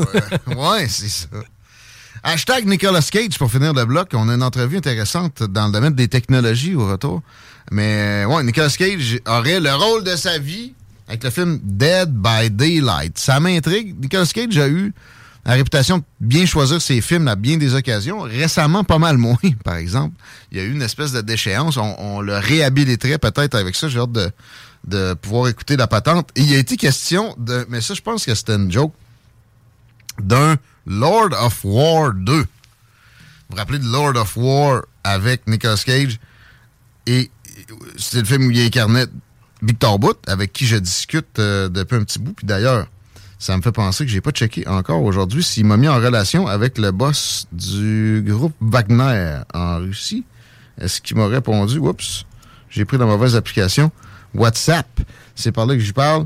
ouais, 0.47 0.55
ouais, 0.55 0.87
c'est 0.87 1.09
ça. 1.09 1.27
Hashtag 2.23 2.65
Nicolas 2.65 3.07
Cage 3.11 3.37
pour 3.37 3.51
finir 3.51 3.73
le 3.73 3.85
bloc. 3.85 4.09
On 4.13 4.29
a 4.29 4.33
une 4.33 4.41
entrevue 4.43 4.77
intéressante 4.77 5.43
dans 5.43 5.67
le 5.67 5.73
domaine 5.73 5.93
des 5.93 6.07
technologies 6.07 6.75
au 6.75 6.87
retour. 6.87 7.21
Mais 7.71 8.25
ouais, 8.25 8.43
Nicolas 8.43 8.69
Cage 8.69 9.19
aurait 9.27 9.59
le 9.59 9.73
rôle 9.73 10.03
de 10.03 10.15
sa 10.15 10.39
vie 10.39 10.73
avec 11.07 11.23
le 11.23 11.29
film 11.29 11.59
Dead 11.61 12.09
by 12.09 12.49
Daylight. 12.49 13.17
Ça 13.19 13.39
m'intrigue. 13.39 13.95
Nicolas 14.01 14.25
Cage 14.25 14.57
a 14.57 14.67
eu 14.67 14.93
la 15.45 15.53
réputation 15.53 15.99
de 15.99 16.03
bien 16.19 16.47
choisir 16.47 16.81
ses 16.81 17.01
films 17.01 17.27
à 17.27 17.35
bien 17.35 17.57
des 17.57 17.75
occasions. 17.75 18.21
Récemment, 18.21 18.83
pas 18.83 18.97
mal 18.97 19.17
moins, 19.17 19.37
par 19.63 19.75
exemple. 19.75 20.15
Il 20.51 20.57
y 20.57 20.61
a 20.61 20.63
eu 20.63 20.71
une 20.71 20.81
espèce 20.81 21.11
de 21.11 21.21
déchéance. 21.21 21.77
On, 21.77 21.95
on 21.99 22.21
le 22.21 22.37
réhabiliterait 22.37 23.19
peut-être 23.19 23.53
avec 23.53 23.75
ça. 23.75 23.87
J'ai 23.87 23.99
hâte 23.99 24.13
de, 24.13 24.31
de 24.85 25.13
pouvoir 25.13 25.47
écouter 25.47 25.77
la 25.77 25.87
patente. 25.87 26.29
Et 26.35 26.41
il 26.41 26.53
a 26.55 26.57
été 26.57 26.77
question 26.77 27.35
de... 27.37 27.65
Mais 27.69 27.81
ça, 27.81 27.93
je 27.93 28.01
pense 28.01 28.25
que 28.25 28.35
c'était 28.35 28.55
une 28.55 28.71
joke. 28.71 28.93
D'un 30.19 30.55
Lord 30.85 31.31
of 31.39 31.61
War 31.63 32.13
2. 32.13 32.33
Vous 32.33 32.45
vous 33.49 33.57
rappelez 33.57 33.79
de 33.79 33.87
Lord 33.87 34.15
of 34.15 34.37
War 34.37 34.83
avec 35.03 35.47
Nicolas 35.47 35.81
Cage? 35.83 36.19
Et 37.05 37.29
c'était 37.97 38.19
le 38.19 38.25
film 38.25 38.47
où 38.47 38.51
il 38.51 38.61
incarnait 38.61 39.07
Victor 39.61 39.99
Bout, 39.99 40.17
avec 40.27 40.53
qui 40.53 40.65
je 40.65 40.77
discute 40.77 41.39
euh, 41.39 41.69
depuis 41.69 41.95
un 41.95 42.03
petit 42.03 42.19
bout. 42.19 42.33
Puis 42.33 42.45
d'ailleurs, 42.45 42.87
ça 43.39 43.55
me 43.57 43.61
fait 43.61 43.71
penser 43.71 44.05
que 44.05 44.11
j'ai 44.11 44.21
pas 44.21 44.31
checké 44.31 44.67
encore 44.67 45.03
aujourd'hui 45.03 45.43
s'il 45.43 45.65
m'a 45.65 45.77
mis 45.77 45.87
en 45.87 45.95
relation 45.95 46.47
avec 46.47 46.77
le 46.77 46.91
boss 46.91 47.47
du 47.51 48.23
groupe 48.25 48.55
Wagner 48.61 49.39
en 49.53 49.77
Russie. 49.77 50.23
Est-ce 50.79 51.01
qu'il 51.01 51.17
m'a 51.17 51.27
répondu? 51.27 51.79
Oups, 51.79 52.25
j'ai 52.69 52.85
pris 52.85 52.97
la 52.97 53.05
mauvaise 53.05 53.35
application. 53.35 53.91
WhatsApp, 54.37 54.87
c'est 55.35 55.51
par 55.51 55.65
là 55.65 55.73
que 55.75 55.79
j'y 55.81 55.93
parle. 55.93 56.25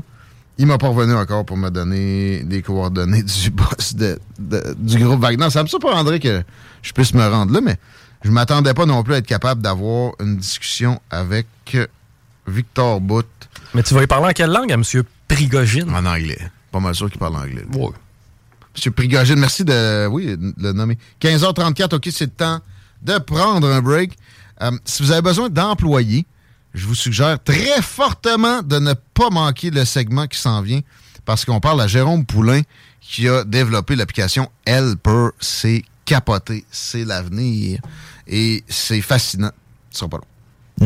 Il 0.58 0.66
m'a 0.66 0.76
pas 0.78 0.88
revenu 0.88 1.14
encore 1.14 1.44
pour 1.46 1.56
me 1.56 1.70
donner 1.70 2.42
les 2.48 2.60
coordonnées 2.62 3.22
du 3.42 3.50
boss 3.50 3.94
de, 3.94 4.18
de- 4.38 4.74
du 4.78 4.98
groupe 4.98 5.20
Wagner. 5.20 5.48
Ça 5.50 5.62
me 5.62 5.68
surprendrait 5.68 6.20
que 6.20 6.42
je 6.82 6.92
puisse 6.92 7.14
me 7.14 7.26
rendre 7.26 7.52
là, 7.52 7.60
mais 7.62 7.76
je 8.22 8.30
m'attendais 8.30 8.74
pas 8.74 8.84
non 8.86 9.02
plus 9.02 9.14
à 9.14 9.18
être 9.18 9.26
capable 9.26 9.62
d'avoir 9.62 10.12
une 10.20 10.36
discussion 10.36 11.00
avec 11.10 11.46
Victor 12.46 13.00
Bout. 13.00 13.24
Mais 13.74 13.82
tu 13.82 13.94
vas 13.94 14.02
y 14.02 14.06
parler 14.06 14.28
en 14.28 14.32
quelle 14.32 14.50
langue 14.50 14.70
à 14.70 14.74
M. 14.74 14.82
Prigogine? 15.28 15.90
En 15.94 16.04
anglais. 16.04 16.38
Pas 16.72 16.80
mal 16.80 16.94
sûr 16.94 17.08
qu'il 17.10 17.18
parle 17.18 17.36
anglais. 17.36 17.64
Ouais. 17.72 17.88
Monsieur 18.74 18.90
Prigogine, 18.90 19.38
merci 19.38 19.64
de 19.64 20.06
oui, 20.06 20.36
de 20.36 20.52
le 20.58 20.72
nommer. 20.72 20.98
15h34, 21.20 21.94
OK, 21.96 22.08
c'est 22.12 22.24
le 22.26 22.30
temps 22.30 22.60
de 23.02 23.18
prendre 23.18 23.66
un 23.68 23.80
break. 23.80 24.16
Euh, 24.62 24.70
si 24.84 25.02
vous 25.02 25.10
avez 25.10 25.22
besoin 25.22 25.48
d'employés, 25.48 26.26
je 26.74 26.86
vous 26.86 26.94
suggère 26.94 27.42
très 27.42 27.82
fortement 27.82 28.62
de 28.62 28.78
ne 28.78 28.94
pas 29.14 29.30
manquer 29.30 29.70
le 29.70 29.84
segment 29.84 30.26
qui 30.26 30.38
s'en 30.38 30.62
vient 30.62 30.80
parce 31.24 31.44
qu'on 31.44 31.60
parle 31.60 31.80
à 31.80 31.86
Jérôme 31.86 32.24
Poulain 32.24 32.62
qui 33.00 33.28
a 33.28 33.44
développé 33.44 33.96
l'application 33.96 34.50
Helper. 34.66 35.28
C'est 35.40 35.82
capoté, 36.04 36.64
c'est 36.70 37.04
l'avenir 37.04 37.80
et 38.26 38.62
c'est 38.68 39.00
fascinant. 39.00 39.50
Ce 39.90 39.98
sera 40.00 40.08
pas 40.08 40.18
long. 40.18 40.24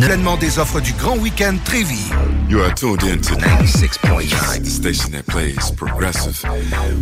Pleinement 0.00 0.36
des 0.36 0.58
offres 0.58 0.80
du 0.80 0.92
grand 0.94 1.16
week-end 1.18 1.56
Trévis. 1.64 2.10
You 2.48 2.60
are 2.62 2.74
tuned 2.74 3.04
in 3.04 3.20
to 3.20 3.34
96.9, 3.36 4.64
the 4.64 4.68
station 4.68 5.12
that 5.12 5.24
plays 5.28 5.70
progressive 5.76 6.42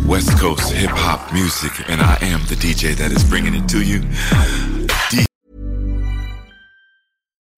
West 0.05 0.37
Coast 0.39 0.71
hip 0.71 0.91
hop 0.91 1.33
music, 1.33 1.71
and 1.89 2.01
I 2.01 2.17
am 2.21 2.41
the 2.49 2.55
DJ 2.55 2.95
that 2.97 3.11
is 3.11 3.23
bringing 3.23 3.55
it 3.55 3.67
to 3.69 3.81
you. 3.81 4.01